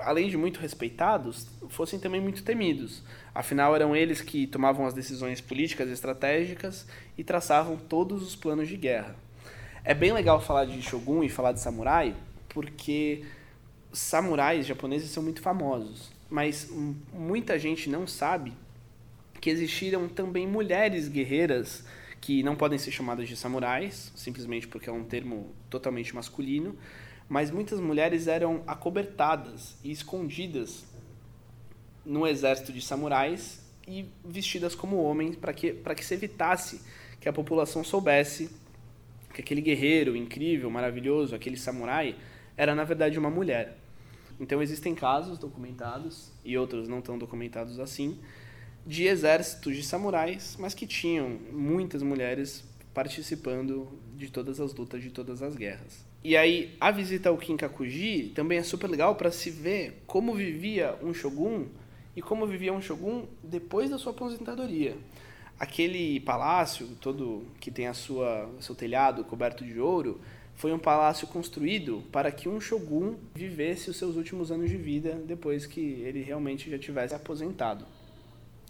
além 0.00 0.28
de 0.28 0.36
muito 0.36 0.60
respeitados, 0.60 1.48
fossem 1.70 1.98
também 1.98 2.20
muito 2.20 2.44
temidos. 2.44 3.02
Afinal, 3.34 3.74
eram 3.74 3.96
eles 3.96 4.20
que 4.20 4.46
tomavam 4.46 4.86
as 4.86 4.92
decisões 4.92 5.40
políticas 5.40 5.88
e 5.88 5.92
estratégicas 5.92 6.86
e 7.16 7.24
traçavam 7.24 7.78
todos 7.78 8.22
os 8.22 8.36
planos 8.36 8.68
de 8.68 8.76
guerra. 8.76 9.16
É 9.84 9.94
bem 9.94 10.12
legal 10.12 10.38
falar 10.38 10.66
de 10.66 10.82
shogun 10.82 11.24
e 11.24 11.30
falar 11.30 11.52
de 11.52 11.60
samurai, 11.60 12.14
porque 12.50 13.24
samurais 13.92 14.66
japoneses 14.66 15.10
são 15.10 15.22
muito 15.22 15.40
famosos, 15.40 16.10
mas 16.30 16.70
muita 17.12 17.58
gente 17.58 17.90
não 17.90 18.06
sabe 18.06 18.52
que 19.40 19.50
existiram 19.50 20.08
também 20.08 20.46
mulheres 20.46 21.08
guerreiras 21.08 21.84
que 22.20 22.42
não 22.42 22.54
podem 22.54 22.78
ser 22.78 22.92
chamadas 22.92 23.28
de 23.28 23.36
samurais, 23.36 24.12
simplesmente 24.14 24.68
porque 24.68 24.88
é 24.88 24.92
um 24.92 25.02
termo 25.02 25.52
totalmente 25.68 26.14
masculino, 26.14 26.76
mas 27.28 27.50
muitas 27.50 27.80
mulheres 27.80 28.28
eram 28.28 28.62
acobertadas 28.66 29.76
e 29.82 29.90
escondidas 29.90 30.84
no 32.04 32.26
exército 32.26 32.72
de 32.72 32.80
samurais 32.80 33.60
e 33.86 34.06
vestidas 34.24 34.74
como 34.74 35.02
homens 35.02 35.34
para 35.36 35.52
que, 35.52 35.72
que 35.72 36.04
se 36.04 36.14
evitasse 36.14 36.80
que 37.20 37.28
a 37.28 37.32
população 37.32 37.82
soubesse 37.82 38.50
que 39.34 39.40
aquele 39.40 39.60
guerreiro 39.60 40.14
incrível, 40.14 40.70
maravilhoso, 40.70 41.34
aquele 41.34 41.56
samurai, 41.56 42.14
era 42.56 42.74
na 42.74 42.84
verdade 42.84 43.18
uma 43.18 43.30
mulher. 43.30 43.81
Então 44.38 44.62
existem 44.62 44.94
casos 44.94 45.38
documentados 45.38 46.30
e 46.44 46.56
outros 46.56 46.88
não 46.88 47.00
tão 47.00 47.18
documentados 47.18 47.78
assim 47.78 48.18
de 48.86 49.04
exércitos 49.04 49.76
de 49.76 49.82
samurais, 49.82 50.56
mas 50.58 50.74
que 50.74 50.86
tinham 50.86 51.38
muitas 51.52 52.02
mulheres 52.02 52.64
participando 52.92 53.88
de 54.16 54.30
todas 54.30 54.60
as 54.60 54.74
lutas, 54.74 55.02
de 55.02 55.10
todas 55.10 55.42
as 55.42 55.54
guerras. 55.54 56.04
E 56.22 56.36
aí 56.36 56.76
a 56.80 56.90
visita 56.90 57.28
ao 57.28 57.38
Kinkakuji 57.38 58.32
também 58.34 58.58
é 58.58 58.62
super 58.62 58.88
legal 58.88 59.14
para 59.14 59.30
se 59.30 59.50
ver 59.50 60.02
como 60.06 60.34
vivia 60.34 60.96
um 61.02 61.14
shogun 61.14 61.66
e 62.14 62.20
como 62.20 62.46
vivia 62.46 62.72
um 62.72 62.82
shogun 62.82 63.26
depois 63.42 63.90
da 63.90 63.98
sua 63.98 64.12
aposentadoria 64.12 64.96
aquele 65.62 66.18
palácio 66.18 66.88
todo 67.00 67.46
que 67.60 67.70
tem 67.70 67.86
a 67.86 67.94
sua 67.94 68.50
seu 68.58 68.74
telhado 68.74 69.22
coberto 69.22 69.64
de 69.64 69.78
ouro 69.78 70.20
foi 70.62 70.72
um 70.72 70.78
palácio 70.78 71.26
construído 71.26 72.04
para 72.12 72.30
que 72.30 72.48
um 72.48 72.60
shogun 72.60 73.16
vivesse 73.34 73.90
os 73.90 73.96
seus 73.96 74.14
últimos 74.14 74.52
anos 74.52 74.70
de 74.70 74.76
vida 74.76 75.20
depois 75.26 75.66
que 75.66 75.80
ele 75.80 76.22
realmente 76.22 76.70
já 76.70 76.78
tivesse 76.78 77.12
aposentado. 77.12 77.84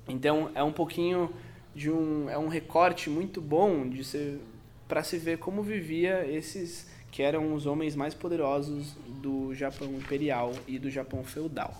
Então 0.08 0.50
é 0.54 0.62
um 0.62 0.72
pouquinho 0.72 1.30
de 1.74 1.90
um 1.90 2.30
é 2.30 2.38
um 2.38 2.48
recorte 2.48 3.10
muito 3.10 3.42
bom 3.42 3.86
de 3.86 4.02
ser 4.04 4.40
para 4.88 5.02
se 5.02 5.18
ver 5.18 5.36
como 5.36 5.62
vivia 5.62 6.26
esses 6.26 6.88
que 7.10 7.22
eram 7.22 7.52
os 7.52 7.66
homens 7.66 7.94
mais 7.94 8.14
poderosos 8.14 8.96
do 9.20 9.54
Japão 9.54 9.88
imperial 9.88 10.52
e 10.66 10.78
do 10.78 10.88
Japão 10.88 11.22
feudal. 11.22 11.74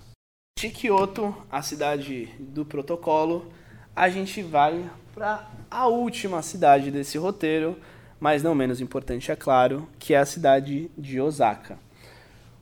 De 0.59 0.69
Kyoto, 0.69 1.35
a 1.51 1.63
cidade 1.63 2.27
do 2.39 2.67
protocolo, 2.67 3.51
a 3.97 4.11
gente 4.11 4.43
vai 4.43 4.91
para 5.15 5.51
a 5.71 5.87
última 5.87 6.43
cidade 6.43 6.91
desse 6.91 7.17
roteiro, 7.17 7.79
mas 8.23 8.41
não 8.41 8.55
menos 8.55 8.81
importante, 8.81 9.33
é 9.33 9.35
claro, 9.35 9.89
que 9.99 10.15
é 10.15 10.19
a 10.19 10.25
cidade 10.25 10.89
de 10.97 11.21
Osaka. 11.21 11.77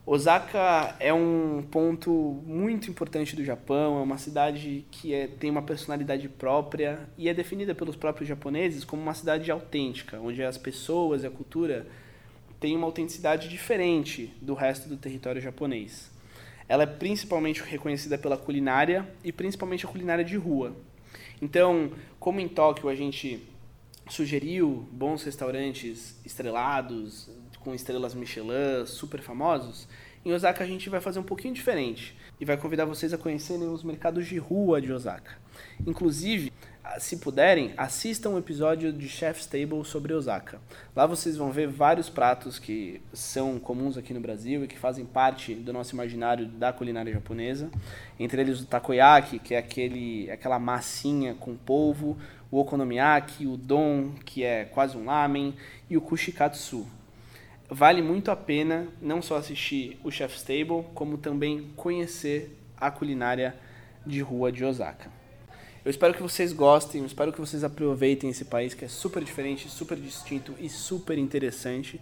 Osaka 0.07 0.97
é 0.99 1.13
um 1.13 1.63
ponto 1.71 2.11
muito 2.47 2.91
importante 2.91 3.37
do 3.37 3.45
Japão, 3.45 3.99
é 3.99 4.03
uma 4.03 4.17
cidade 4.17 4.87
que 4.91 5.13
é, 5.13 5.27
tem 5.27 5.51
uma 5.51 5.61
personalidade 5.61 6.31
própria 6.31 7.01
e 7.19 7.29
é 7.29 7.35
definida 7.35 7.75
pelos 7.75 7.95
próprios 7.95 8.27
japoneses 8.27 8.87
como 8.87 9.03
uma 9.03 9.13
cidade 9.13 9.51
autêntica, 9.51 10.19
onde 10.19 10.43
as 10.43 10.57
pessoas 10.57 11.25
e 11.25 11.27
a 11.27 11.31
cultura 11.31 11.87
têm 12.59 12.75
uma 12.75 12.87
autenticidade 12.87 13.47
diferente 13.47 14.33
do 14.41 14.55
resto 14.55 14.89
do 14.89 14.97
território 14.97 15.43
japonês. 15.43 16.11
ela 16.67 16.85
é 16.85 16.87
principalmente 16.87 17.63
reconhecida 17.63 18.17
pela 18.17 18.39
culinária 18.39 19.07
e 19.23 19.31
principalmente 19.31 19.85
a 19.85 19.89
culinária 19.91 20.25
de 20.25 20.39
rua. 20.39 20.75
Então, 21.43 21.93
como 22.19 22.41
em 22.41 22.49
Tóquio 22.49 22.89
a 22.89 22.95
gente 22.95 23.47
sugeriu 24.11 24.89
bons 24.93 25.23
restaurantes 25.23 26.21
estrelados, 26.25 27.31
com 27.61 27.75
estrelas 27.75 28.15
Michelin, 28.15 28.85
super 28.87 29.21
famosos, 29.21 29.87
em 30.25 30.33
Osaka 30.33 30.63
a 30.63 30.67
gente 30.67 30.91
vai 30.91 31.01
fazer 31.01 31.19
um 31.19 31.23
pouquinho 31.25 31.55
diferente 31.55 32.17
e 32.39 32.45
vai 32.45 32.57
convidar 32.57 32.85
vocês 32.85 33.13
a 33.15 33.19
conhecerem 33.19 33.69
os 33.69 33.83
mercados 33.83 34.27
de 34.27 34.37
rua 34.37 34.81
de 34.81 34.93
Osaka. 34.93 35.39
Inclusive, 35.87 36.53
se 36.99 37.19
puderem, 37.19 37.73
assistam 37.77 38.31
um 38.31 38.39
episódio 38.39 38.93
de 38.93 39.09
Chef's 39.09 39.47
Table 39.47 39.85
sobre 39.85 40.13
Osaka. 40.13 40.61
Lá 40.95 41.07
vocês 41.07 41.37
vão 41.37 41.51
ver 41.51 41.69
vários 41.69 42.09
pratos 42.09 42.59
que 42.59 43.01
são 43.13 43.59
comuns 43.59 43.97
aqui 43.97 44.13
no 44.13 44.21
Brasil 44.21 44.65
e 44.65 44.67
que 44.67 44.79
fazem 44.79 45.05
parte 45.05 45.55
do 45.55 45.73
nosso 45.73 45.95
imaginário 45.95 46.47
da 46.47 46.73
culinária 46.73 47.13
japonesa. 47.13 47.71
Entre 48.19 48.41
eles 48.41 48.61
o 48.61 48.67
takoyaki, 48.67 49.39
que 49.39 49.55
é 49.55 49.59
aquele, 49.59 50.31
aquela 50.31 50.59
massinha 50.59 51.35
com 51.35 51.57
polvo, 51.57 52.19
o 52.51 52.59
okonomiyaki, 52.59 53.47
o 53.47 53.57
don, 53.57 54.13
que 54.25 54.43
é 54.43 54.65
quase 54.65 54.97
um 54.97 55.05
lamen, 55.05 55.55
e 55.89 55.97
o 55.97 56.01
kushikatsu. 56.01 56.87
Vale 57.69 58.03
muito 58.03 58.31
a 58.31 58.37
pena 58.37 58.89
não 59.01 59.23
só 59.23 59.37
assistir 59.37 60.01
o 60.03 60.11
Chef's 60.11 60.43
Table, 60.43 60.85
como 60.93 61.17
também 61.17 61.71
conhecer 61.77 62.59
a 62.77 62.91
culinária 62.91 63.55
de 64.05 64.21
rua 64.21 64.51
de 64.51 64.65
Osaka. 64.65 65.20
Eu 65.83 65.91
espero 65.91 66.13
que 66.13 66.23
vocês 66.23 66.53
gostem, 66.53 67.01
eu 67.01 67.07
espero 67.07 67.33
que 67.33 67.41
vocês 67.41 67.65
aproveitem 67.65 68.29
esse 68.29 68.45
país 68.45 68.75
que 68.75 68.85
é 68.85 68.89
super 68.89 69.25
diferente, 69.25 69.69
super 69.71 69.97
distinto 69.97 70.55
e 70.61 70.69
super 70.69 71.17
interessante. 71.17 71.99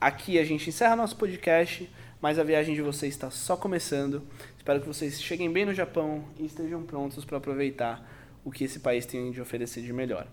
Aqui 0.00 0.36
a 0.38 0.44
gente 0.44 0.68
encerra 0.68 0.96
nosso 0.96 1.16
podcast, 1.16 1.88
mas 2.20 2.40
a 2.40 2.42
viagem 2.42 2.74
de 2.74 2.82
vocês 2.82 3.14
está 3.14 3.30
só 3.30 3.56
começando. 3.56 4.22
Espero 4.56 4.80
que 4.80 4.86
vocês 4.86 5.22
cheguem 5.22 5.50
bem 5.50 5.64
no 5.64 5.72
Japão 5.72 6.24
e 6.38 6.46
estejam 6.46 6.82
prontos 6.82 7.24
para 7.24 7.38
aproveitar 7.38 8.04
o 8.44 8.50
que 8.50 8.64
esse 8.64 8.80
país 8.80 9.06
tem 9.06 9.30
de 9.30 9.40
oferecer 9.40 9.82
de 9.82 9.92
melhor. 9.92 10.26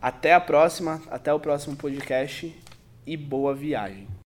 Até 0.00 0.32
a 0.32 0.40
próxima, 0.40 1.02
até 1.10 1.32
o 1.34 1.40
próximo 1.40 1.76
podcast 1.76 2.54
e 3.04 3.16
boa 3.16 3.52
viagem. 3.52 4.21